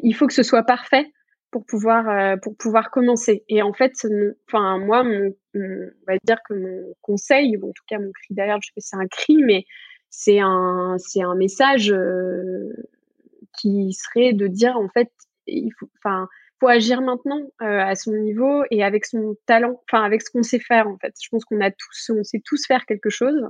il 0.03 0.13
faut 0.13 0.27
que 0.27 0.33
ce 0.33 0.43
soit 0.43 0.63
parfait 0.63 1.11
pour 1.49 1.65
pouvoir 1.65 2.37
pour 2.41 2.55
pouvoir 2.55 2.91
commencer. 2.91 3.43
Et 3.49 3.61
en 3.63 3.73
fait, 3.73 3.93
enfin 4.47 4.77
moi, 4.77 5.03
on 5.03 5.31
va 6.07 6.13
dire 6.23 6.37
que 6.47 6.53
mon 6.53 6.93
conseil, 7.01 7.57
en 7.57 7.71
tout 7.71 7.83
cas 7.87 7.97
mon 7.97 8.11
cri 8.11 8.35
derrière, 8.35 8.59
je 8.61 8.69
sais 8.75 8.81
c'est 8.81 8.95
un 8.95 9.07
cri, 9.07 9.37
mais 9.37 9.65
c'est 10.09 10.39
un 10.39 10.97
c'est 10.99 11.23
un 11.23 11.35
message 11.35 11.93
qui 13.59 13.93
serait 13.93 14.33
de 14.33 14.47
dire 14.47 14.77
en 14.77 14.87
fait, 14.89 15.11
il 15.47 15.71
faut, 15.79 15.89
enfin 15.97 16.27
faut 16.61 16.67
agir 16.67 17.01
maintenant 17.01 17.41
euh, 17.63 17.79
à 17.79 17.95
son 17.95 18.13
niveau 18.13 18.63
et 18.69 18.83
avec 18.83 19.05
son 19.05 19.35
talent, 19.47 19.81
enfin 19.89 20.03
avec 20.03 20.21
ce 20.21 20.29
qu'on 20.29 20.43
sait 20.43 20.59
faire 20.59 20.87
en 20.87 20.97
fait. 20.99 21.13
Je 21.21 21.27
pense 21.29 21.43
qu'on 21.43 21.59
a 21.59 21.71
tous, 21.71 22.11
on 22.15 22.23
sait 22.23 22.41
tous 22.45 22.65
faire 22.67 22.85
quelque 22.85 23.09
chose 23.09 23.43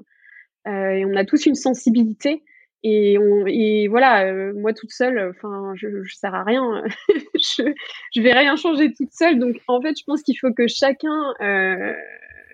euh, 0.65 0.91
et 0.91 1.06
on 1.06 1.15
a 1.17 1.26
tous 1.26 1.45
une 1.45 1.56
sensibilité 1.56 2.41
et, 2.84 3.88
voilà, 3.89 4.26
euh, 4.26 4.54
moi 4.56 4.74
toute 4.74 4.91
seule, 4.91 5.30
enfin 5.30 5.74
je, 5.76 6.04
je 6.04 6.15
sers 6.15 6.34
à 6.34 6.43
rien, 6.43 6.84
je, 7.36 7.74
je 8.15 8.21
vais 8.21 8.34
rien 8.34 8.56
changer 8.56 8.91
toute 8.93 9.12
seule. 9.12 9.38
Donc 9.38 9.58
en 9.67 9.80
fait, 9.82 9.93
je 10.00 10.04
pense 10.08 10.24
qu'il 10.24 10.39
faut 10.39 10.52
que 10.52 10.67
chacun, 10.67 11.34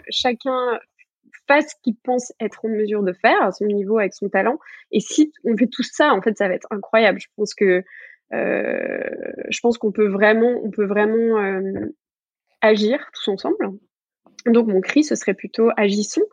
chacun 0.09 0.79
fasse 1.47 1.69
ce 1.69 1.75
qu'il 1.81 1.95
pense 2.03 2.33
être 2.41 2.65
en 2.65 2.69
mesure 2.69 3.03
de 3.03 3.13
faire 3.13 3.41
à 3.41 3.53
son 3.53 3.67
niveau 3.67 3.99
avec 3.99 4.13
son 4.13 4.27
talent. 4.27 4.59
Et 4.91 4.99
si 4.99 5.31
on 5.45 5.55
fait 5.55 5.67
tout 5.67 5.83
ça, 5.83 6.13
en 6.13 6.21
fait, 6.21 6.37
ça 6.37 6.49
va 6.49 6.55
être 6.55 6.67
incroyable. 6.71 7.19
Je 7.21 7.27
pense 7.37 7.53
que 7.53 7.83
je 8.31 9.59
pense 9.61 9.77
qu'on 9.77 9.91
peut 9.91 10.07
vraiment, 10.07 10.59
on 10.63 10.71
peut 10.71 10.85
vraiment 10.85 11.39
euh, 11.39 11.61
agir 12.61 13.09
tous 13.13 13.31
ensemble. 13.31 13.71
Donc 14.45 14.67
mon 14.67 14.81
cri, 14.81 15.03
ce 15.03 15.15
serait 15.15 15.33
plutôt 15.33 15.69
agissons 15.77 16.23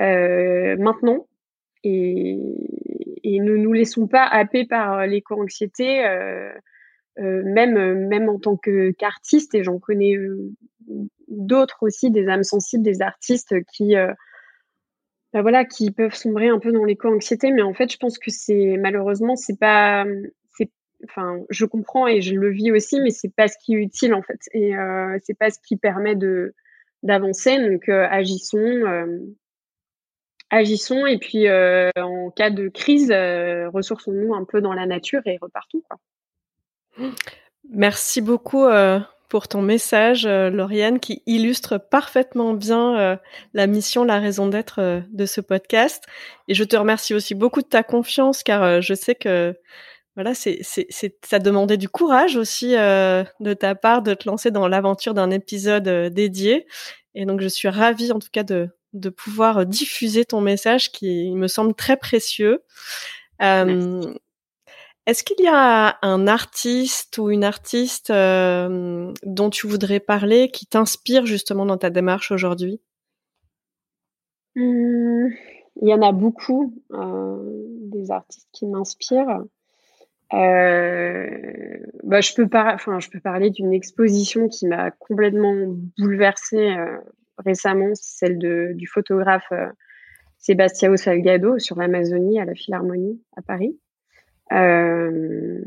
euh, 0.00 0.76
maintenant 0.78 1.26
et, 1.84 2.36
ne 3.24 3.56
nous 3.56 3.72
laissons 3.72 4.08
pas 4.08 4.24
happer 4.24 4.66
par 4.66 5.06
l'éco-anxiété, 5.06 6.04
euh, 6.04 6.50
même, 7.18 8.08
même 8.08 8.28
en 8.28 8.38
tant 8.38 8.56
qu'artiste, 8.56 9.54
et 9.54 9.62
j'en 9.62 9.78
connais 9.78 10.16
d'autres 11.28 11.78
aussi, 11.82 12.10
des 12.10 12.26
âmes 12.26 12.42
sensibles, 12.42 12.82
des 12.82 13.00
artistes 13.00 13.54
qui, 13.72 13.94
bah 15.32 15.42
voilà, 15.42 15.64
qui 15.64 15.92
peuvent 15.92 16.14
sombrer 16.14 16.48
un 16.48 16.58
peu 16.58 16.72
dans 16.72 16.84
l'éco-anxiété, 16.84 17.52
mais 17.52 17.62
en 17.62 17.74
fait, 17.74 17.92
je 17.92 17.98
pense 17.98 18.18
que 18.18 18.30
c'est 18.30 18.76
malheureusement, 18.76 19.36
c'est 19.36 19.58
pas, 19.58 20.04
enfin, 21.04 21.40
je 21.50 21.64
comprends 21.64 22.06
et 22.06 22.20
je 22.20 22.34
le 22.34 22.50
vis 22.50 22.72
aussi, 22.72 23.00
mais 23.00 23.10
c'est 23.10 23.32
pas 23.32 23.48
ce 23.48 23.56
qui 23.62 23.74
est 23.74 23.78
utile 23.78 24.14
en 24.14 24.22
fait, 24.22 24.40
et 24.52 24.76
euh, 24.76 25.18
c'est 25.24 25.38
pas 25.38 25.50
ce 25.50 25.58
qui 25.60 25.76
permet 25.76 26.16
de 26.16 26.54
d'avancer. 27.02 27.58
Donc 27.58 27.88
euh, 27.88 28.06
agissons, 28.10 28.58
euh, 28.58 29.18
agissons, 30.50 31.06
et 31.06 31.18
puis 31.18 31.48
euh, 31.48 31.90
en 31.96 32.30
cas 32.30 32.50
de 32.50 32.68
crise, 32.68 33.10
ressourçons-nous 33.10 34.34
un 34.34 34.44
peu 34.44 34.60
dans 34.60 34.72
la 34.72 34.86
nature 34.86 35.22
et 35.26 35.38
repartons. 35.40 35.82
Merci 37.70 38.20
beaucoup 38.20 38.66
pour 39.28 39.46
ton 39.46 39.60
message, 39.60 40.26
Lauriane, 40.26 41.00
qui 41.00 41.22
illustre 41.26 41.78
parfaitement 41.78 42.54
bien 42.54 43.20
la 43.52 43.66
mission, 43.66 44.04
la 44.04 44.18
raison 44.18 44.48
d'être 44.48 45.02
de 45.10 45.26
ce 45.26 45.40
podcast. 45.40 46.04
Et 46.48 46.54
je 46.54 46.64
te 46.64 46.76
remercie 46.76 47.14
aussi 47.14 47.34
beaucoup 47.34 47.60
de 47.60 47.68
ta 47.68 47.82
confiance, 47.82 48.42
car 48.42 48.80
je 48.80 48.94
sais 48.94 49.14
que 49.14 49.54
voilà, 50.18 50.34
c'est, 50.34 50.58
c'est, 50.62 51.16
ça 51.24 51.38
demandait 51.38 51.76
du 51.76 51.88
courage 51.88 52.36
aussi 52.36 52.74
euh, 52.74 53.22
de 53.38 53.54
ta 53.54 53.76
part 53.76 54.02
de 54.02 54.14
te 54.14 54.28
lancer 54.28 54.50
dans 54.50 54.66
l'aventure 54.66 55.14
d'un 55.14 55.30
épisode 55.30 55.86
euh, 55.86 56.10
dédié. 56.10 56.66
Et 57.14 57.24
donc, 57.24 57.40
je 57.40 57.46
suis 57.46 57.68
ravie 57.68 58.10
en 58.10 58.18
tout 58.18 58.30
cas 58.32 58.42
de, 58.42 58.68
de 58.94 59.10
pouvoir 59.10 59.64
diffuser 59.64 60.24
ton 60.24 60.40
message 60.40 60.90
qui 60.90 61.30
me 61.36 61.46
semble 61.46 61.72
très 61.72 61.96
précieux. 61.96 62.64
Euh, 63.42 64.02
est-ce 65.06 65.22
qu'il 65.22 65.40
y 65.40 65.46
a 65.46 65.98
un 66.02 66.26
artiste 66.26 67.16
ou 67.18 67.30
une 67.30 67.44
artiste 67.44 68.10
dont 68.10 69.50
tu 69.52 69.68
voudrais 69.68 70.00
parler 70.00 70.50
qui 70.50 70.66
t'inspire 70.66 71.26
justement 71.26 71.64
dans 71.64 71.78
ta 71.78 71.90
démarche 71.90 72.32
aujourd'hui? 72.32 72.80
Mmh, 74.56 75.28
Il 75.82 75.88
y 75.88 75.94
en 75.94 76.02
a 76.02 76.10
beaucoup, 76.10 76.74
des 76.90 78.10
artistes 78.10 78.48
qui 78.50 78.66
m'inspirent. 78.66 79.44
Euh, 80.34 81.78
bah, 82.04 82.20
je 82.20 82.34
peux 82.34 83.20
parler 83.20 83.50
d'une 83.50 83.72
exposition 83.72 84.48
qui 84.48 84.66
m'a 84.66 84.90
complètement 84.90 85.54
bouleversée 85.98 86.76
euh, 86.76 86.98
récemment, 87.38 87.90
celle 87.94 88.38
du 88.38 88.86
photographe 88.86 89.46
euh, 89.52 89.68
Sebastião 90.38 90.96
Salgado 90.96 91.58
sur 91.58 91.76
l'Amazonie 91.76 92.40
à 92.40 92.44
la 92.44 92.54
Philharmonie 92.54 93.20
à 93.36 93.42
Paris, 93.42 93.78
euh, 94.52 95.60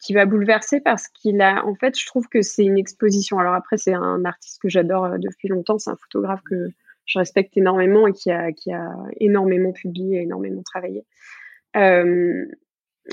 qui 0.00 0.12
va 0.12 0.26
bouleverser 0.26 0.80
parce 0.80 1.08
qu'il 1.08 1.40
a, 1.40 1.64
en 1.64 1.74
fait, 1.74 1.98
je 1.98 2.06
trouve 2.06 2.28
que 2.28 2.42
c'est 2.42 2.64
une 2.64 2.78
exposition. 2.78 3.38
Alors 3.38 3.54
après, 3.54 3.76
c'est 3.78 3.94
un 3.94 4.24
artiste 4.24 4.60
que 4.62 4.68
j'adore 4.68 5.04
euh, 5.06 5.18
depuis 5.18 5.48
longtemps, 5.48 5.78
c'est 5.78 5.90
un 5.90 5.96
photographe 5.96 6.42
que 6.48 6.68
je 7.06 7.18
respecte 7.18 7.56
énormément 7.56 8.06
et 8.06 8.12
qui 8.12 8.30
a, 8.30 8.52
qui 8.52 8.70
a 8.70 8.92
énormément 9.18 9.72
publié, 9.72 10.20
énormément 10.20 10.62
travaillé. 10.62 11.06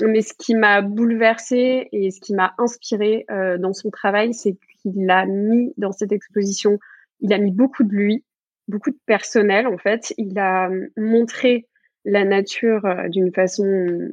Euh, 0.02 0.08
mais 0.08 0.22
ce 0.22 0.34
qui 0.34 0.54
m'a 0.54 0.82
bouleversée 0.82 1.88
et 1.92 2.10
ce 2.10 2.20
qui 2.20 2.34
m'a 2.34 2.54
inspiré 2.58 3.24
euh, 3.30 3.58
dans 3.58 3.72
son 3.72 3.90
travail, 3.90 4.34
c'est 4.34 4.56
qu'il 4.82 5.10
a 5.10 5.26
mis 5.26 5.72
dans 5.76 5.92
cette 5.92 6.12
exposition, 6.12 6.78
il 7.20 7.32
a 7.32 7.38
mis 7.38 7.50
beaucoup 7.50 7.84
de 7.84 7.94
lui, 7.94 8.24
beaucoup 8.68 8.90
de 8.90 8.98
personnel 9.06 9.66
en 9.66 9.78
fait. 9.78 10.12
Il 10.18 10.38
a 10.38 10.70
montré 10.96 11.66
la 12.04 12.24
nature 12.24 12.84
euh, 12.86 13.08
d'une 13.08 13.32
façon 13.32 13.66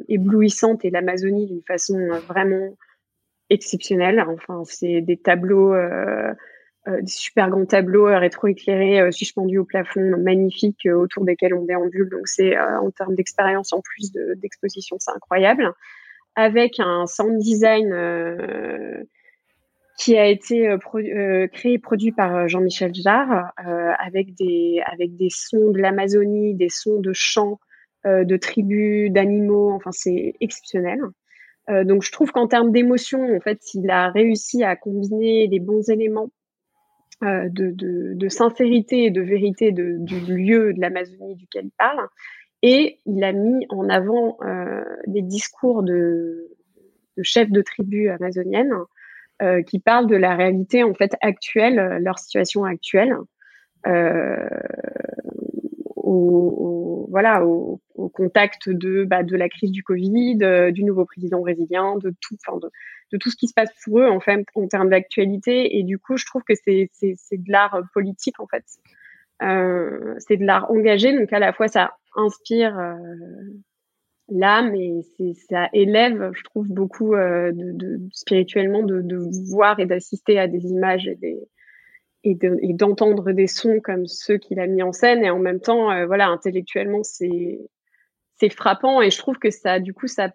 éblouissante 0.09 0.84
et 0.84 0.89
l'Amazonie 0.89 1.47
d'une 1.47 1.63
façon 1.67 1.97
euh, 1.97 2.19
vraiment 2.19 2.75
exceptionnelle. 3.49 4.23
Enfin, 4.27 4.63
c'est 4.65 5.01
des 5.01 5.17
tableaux 5.17 5.75
des 6.86 7.07
super 7.07 7.49
grands 7.49 7.65
tableaux 7.65 8.05
rétroéclairés 8.05 9.11
suspendus 9.11 9.57
au 9.57 9.65
plafond, 9.65 10.17
magnifiques, 10.17 10.86
autour 10.86 11.23
desquels 11.23 11.53
on 11.53 11.63
déambule. 11.63 12.09
Donc 12.09 12.27
c'est 12.27 12.57
en 12.59 12.91
termes 12.91 13.15
d'expérience 13.15 13.71
en 13.73 13.81
plus 13.81 14.11
d'exposition, 14.38 14.97
c'est 14.99 15.11
incroyable. 15.11 15.71
Avec 16.36 16.79
un 16.79 17.05
sound 17.07 17.39
design 17.39 17.93
qui 19.97 20.17
a 20.17 20.27
été 20.27 20.67
euh, 20.67 20.77
euh, 20.95 21.47
créé 21.47 21.73
et 21.73 21.79
produit 21.79 22.11
par 22.11 22.36
euh, 22.36 22.47
Jean-Michel 22.47 22.93
Jarre, 22.93 23.51
avec 23.99 24.34
des 24.36 24.81
avec 24.86 25.15
des 25.15 25.29
sons 25.29 25.71
de 25.71 25.79
l'Amazonie, 25.79 26.55
des 26.55 26.69
sons 26.69 26.99
de 26.99 27.13
chants 27.13 27.59
de 28.05 28.36
tribus, 28.36 29.11
d'animaux. 29.11 29.71
Enfin, 29.71 29.91
c'est 29.93 30.34
exceptionnel. 30.41 30.99
donc, 31.69 32.03
je 32.03 32.11
trouve 32.11 32.34
qu'en 32.34 32.47
termes 32.47 32.73
d'émotion, 32.73 33.34
en 33.34 33.39
fait, 33.39 33.61
il 33.73 33.89
a 33.89 34.09
réussi 34.09 34.61
à 34.65 34.75
combiner 34.75 35.47
les 35.47 35.61
bons 35.61 35.89
éléments 35.89 36.29
de, 37.22 37.72
de, 37.72 38.14
de, 38.14 38.30
sincérité 38.30 39.05
et 39.05 39.11
de 39.11 39.22
vérité 39.22 39.72
du 39.72 40.38
lieu 40.38 40.74
de 40.74 40.82
l'Amazonie 40.82 41.36
duquel 41.36 41.66
il 41.66 41.72
parle. 41.78 42.07
Et 42.64 42.99
il 43.05 43.24
a 43.24 43.34
mis 43.34 43.66
en 43.70 43.89
avant 43.89 44.38
euh, 44.41 44.84
des 45.05 45.22
discours 45.22 45.84
de, 45.84 46.49
chefs 47.22 47.51
de 47.51 47.61
tribus 47.61 48.09
amazoniennes 48.09 48.74
euh, 49.41 49.61
qui 49.61 49.80
parlent 49.80 50.07
de 50.07 50.16
la 50.16 50.36
réalité 50.36 50.84
en 50.84 50.93
fait 50.93 51.16
actuelle, 51.22 51.78
euh, 51.78 51.99
leur 51.99 52.18
situation 52.20 52.64
actuelle, 52.64 53.18
euh, 53.86 54.47
au, 55.97 57.07
voilà, 57.09 57.45
au, 57.45 57.82
contact 58.14 58.70
de, 58.70 59.05
bah, 59.05 59.24
de 59.24 59.36
la 59.36 59.49
crise 59.49 59.72
du 59.72 59.82
Covid, 59.82 60.38
du 60.72 60.84
nouveau 60.84 61.05
président 61.05 61.39
brésilien, 61.39 61.97
de 61.97 62.14
tout, 62.22 62.36
enfin 62.45 62.59
de, 62.59 62.70
de, 63.14 63.18
tout 63.18 63.30
ce 63.30 63.36
qui 63.36 63.47
se 63.47 63.53
passe 63.53 63.70
pour 63.84 63.99
eux 63.99 64.09
en 64.09 64.20
fait 64.20 64.45
en 64.55 64.68
termes 64.68 64.89
d'actualité. 64.89 65.78
Et 65.78 65.84
du 65.84 65.99
coup, 65.99 66.18
je 66.18 66.26
trouve 66.26 66.43
que 66.43 66.53
c'est 66.55 66.89
de 67.32 67.51
l'art 67.51 67.82
politique 67.93 68.39
en 68.39 68.47
fait. 68.47 68.66
Euh, 69.41 70.16
c'est 70.20 70.38
de 70.38 70.45
l'art 70.45 70.70
engagé, 70.72 71.18
donc 71.18 71.32
à 71.32 71.39
la 71.39 71.53
fois 71.53 71.68
ça 71.68 71.93
inspire 72.16 72.78
l'âme 74.30 74.76
et 74.76 75.01
ça 75.49 75.70
élève, 75.74 76.32
je 76.34 76.43
trouve, 76.43 76.68
beaucoup 76.68 77.14
euh, 77.14 77.51
spirituellement 78.11 78.84
de, 78.84 79.49
voir 79.49 79.80
et 79.80 79.86
d'assister 79.86 80.39
à 80.39 80.47
des 80.47 80.66
images 80.66 81.09
et 82.24 82.36
d'entendre 82.36 83.32
des 83.32 83.47
sons 83.47 83.80
comme 83.82 84.05
ceux 84.05 84.38
qu'il 84.38 84.59
a 84.59 84.68
mis 84.68 84.82
en 84.82 84.93
scène 84.93 85.24
et 85.24 85.30
en 85.30 85.39
même 85.39 85.59
temps 85.59 85.91
euh, 85.91 86.05
voilà 86.05 86.30
intellectuellement 86.30 87.03
c'est 87.03 87.59
c'est 88.39 88.49
frappant 88.49 89.01
et 89.01 89.11
je 89.11 89.18
trouve 89.18 89.38
que 89.38 89.51
ça 89.51 89.82
du 89.82 89.93
coup 89.93 90.07
ça 90.07 90.32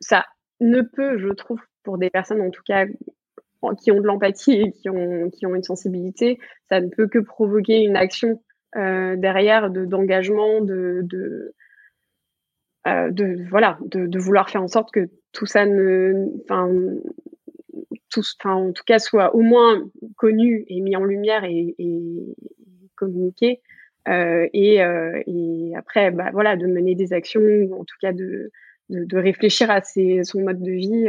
ça 0.00 0.26
ne 0.60 0.82
peut 0.82 1.18
je 1.18 1.28
trouve 1.28 1.60
pour 1.82 1.98
des 1.98 2.10
personnes 2.10 2.40
en 2.40 2.50
tout 2.50 2.62
cas 2.64 2.86
qui 3.80 3.92
ont 3.92 4.00
de 4.00 4.06
l'empathie 4.06 4.60
et 4.60 4.72
qui 4.72 4.88
ont 4.88 5.30
qui 5.30 5.46
ont 5.46 5.54
une 5.54 5.62
sensibilité 5.62 6.38
ça 6.68 6.80
ne 6.80 6.88
peut 6.88 7.06
que 7.08 7.18
provoquer 7.18 7.82
une 7.82 7.96
action 7.96 8.42
euh, 8.76 9.16
derrière 9.16 9.70
de 9.70 9.84
d'engagement 9.84 10.60
de, 10.60 11.00
de 11.04 11.54
euh, 12.88 13.10
de 13.10 13.48
voilà 13.48 13.78
de, 13.82 14.18
vouloir 14.18 14.50
faire 14.50 14.62
en 14.62 14.68
sorte 14.68 14.92
que 14.92 15.08
tout 15.32 15.46
ça 15.46 15.66
ne 15.66 16.26
enfin 16.42 16.68
tout 18.10 18.22
enfin 18.40 18.54
en 18.54 18.72
tout 18.72 18.82
cas 18.84 18.98
soit 18.98 19.36
au 19.36 19.40
moins 19.40 19.88
connu 20.16 20.64
et 20.66 20.80
mis 20.80 20.96
en 20.96 21.04
lumière 21.04 21.44
et, 21.44 21.76
communiqué 22.96 23.60
euh, 24.08 24.48
et, 24.52 24.82
euh, 24.82 25.22
et 25.28 25.72
après 25.76 26.10
bah, 26.10 26.30
voilà 26.32 26.56
de 26.56 26.66
mener 26.66 26.96
des 26.96 27.12
actions 27.12 27.40
en 27.72 27.84
tout 27.84 27.96
cas 28.00 28.12
de 28.12 28.50
de, 28.88 29.16
réfléchir 29.16 29.70
à 29.70 29.80
ses, 29.80 30.24
son 30.24 30.40
mode 30.42 30.60
de 30.60 30.72
vie 30.72 31.06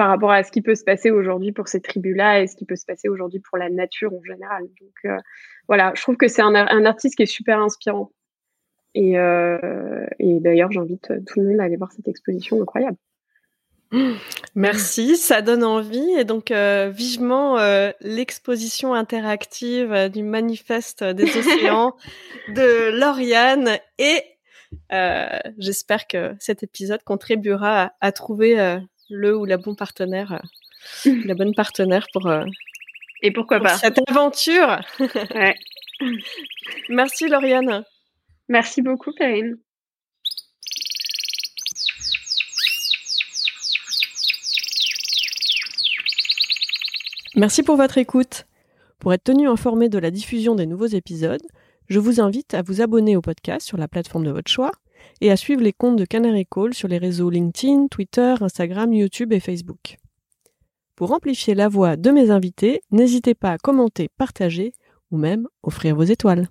par 0.00 0.08
rapport 0.08 0.30
à 0.30 0.42
ce 0.42 0.50
qui 0.50 0.62
peut 0.62 0.74
se 0.74 0.82
passer 0.82 1.10
aujourd'hui 1.10 1.52
pour 1.52 1.68
ces 1.68 1.82
tribus-là 1.82 2.40
et 2.40 2.46
ce 2.46 2.56
qui 2.56 2.64
peut 2.64 2.74
se 2.74 2.86
passer 2.86 3.10
aujourd'hui 3.10 3.38
pour 3.38 3.58
la 3.58 3.68
nature 3.68 4.10
en 4.14 4.22
général. 4.24 4.62
Donc 4.80 4.94
euh, 5.04 5.18
voilà, 5.68 5.92
je 5.94 6.00
trouve 6.00 6.16
que 6.16 6.26
c'est 6.26 6.40
un, 6.40 6.54
un, 6.54 6.86
artiste 6.86 7.16
qui 7.16 7.24
est 7.24 7.26
super 7.26 7.58
inspirant. 7.58 8.10
Et, 8.94 9.18
euh, 9.18 10.06
et 10.18 10.40
d'ailleurs, 10.40 10.72
j'invite 10.72 11.12
tout 11.26 11.40
le 11.40 11.48
monde 11.48 11.60
à 11.60 11.64
aller 11.64 11.76
voir 11.76 11.92
cette 11.92 12.08
exposition 12.08 12.62
incroyable. 12.62 12.96
Merci, 14.54 15.18
ça 15.18 15.42
donne 15.42 15.64
envie. 15.64 16.14
Et 16.18 16.24
donc, 16.24 16.50
euh, 16.50 16.88
vivement 16.88 17.58
euh, 17.58 17.90
l'exposition 18.00 18.94
interactive 18.94 19.92
euh, 19.92 20.08
du 20.08 20.22
manifeste 20.22 21.04
des 21.04 21.24
océans 21.36 21.94
de 22.54 22.98
Lauriane. 22.98 23.76
Et 23.98 24.22
j'espère 25.58 26.06
que 26.06 26.34
cet 26.38 26.62
épisode 26.62 27.02
contribuera 27.02 27.82
à, 27.82 27.92
à 28.00 28.12
trouver 28.12 28.80
le 29.10 29.36
ou 29.36 29.44
la 29.44 29.56
bon 29.56 29.74
partenaire, 29.74 30.42
la 31.04 31.34
bonne 31.34 31.54
partenaire 31.54 32.06
pour. 32.12 32.30
et 33.22 33.30
pourquoi 33.30 33.58
pour 33.58 33.66
pas 33.66 33.76
cette 33.76 33.98
aventure. 34.08 34.80
ouais. 35.34 35.54
Merci 36.88 37.28
Lauriane. 37.28 37.84
Merci 38.48 38.82
beaucoup, 38.82 39.12
Perrine. 39.12 39.58
Merci 47.36 47.62
pour 47.62 47.76
votre 47.76 47.98
écoute. 47.98 48.46
Pour 48.98 49.14
être 49.14 49.24
tenu 49.24 49.48
informé 49.48 49.88
de 49.88 49.98
la 49.98 50.10
diffusion 50.10 50.54
des 50.54 50.66
nouveaux 50.66 50.86
épisodes, 50.86 51.40
je 51.88 51.98
vous 51.98 52.20
invite 52.20 52.54
à 52.54 52.62
vous 52.62 52.82
abonner 52.82 53.16
au 53.16 53.22
podcast 53.22 53.66
sur 53.66 53.78
la 53.78 53.88
plateforme 53.88 54.24
de 54.24 54.30
votre 54.30 54.50
choix 54.50 54.72
et 55.20 55.30
à 55.30 55.36
suivre 55.36 55.62
les 55.62 55.72
comptes 55.72 55.96
de 55.96 56.04
Canary 56.04 56.46
Call 56.46 56.74
sur 56.74 56.88
les 56.88 56.98
réseaux 56.98 57.30
LinkedIn, 57.30 57.88
Twitter, 57.88 58.34
Instagram, 58.40 58.92
YouTube 58.92 59.32
et 59.32 59.40
Facebook. 59.40 59.96
Pour 60.96 61.12
amplifier 61.12 61.54
la 61.54 61.68
voix 61.68 61.96
de 61.96 62.10
mes 62.10 62.30
invités, 62.30 62.82
n'hésitez 62.90 63.34
pas 63.34 63.52
à 63.52 63.58
commenter, 63.58 64.08
partager 64.16 64.72
ou 65.10 65.16
même 65.16 65.48
offrir 65.62 65.96
vos 65.96 66.02
étoiles. 66.02 66.48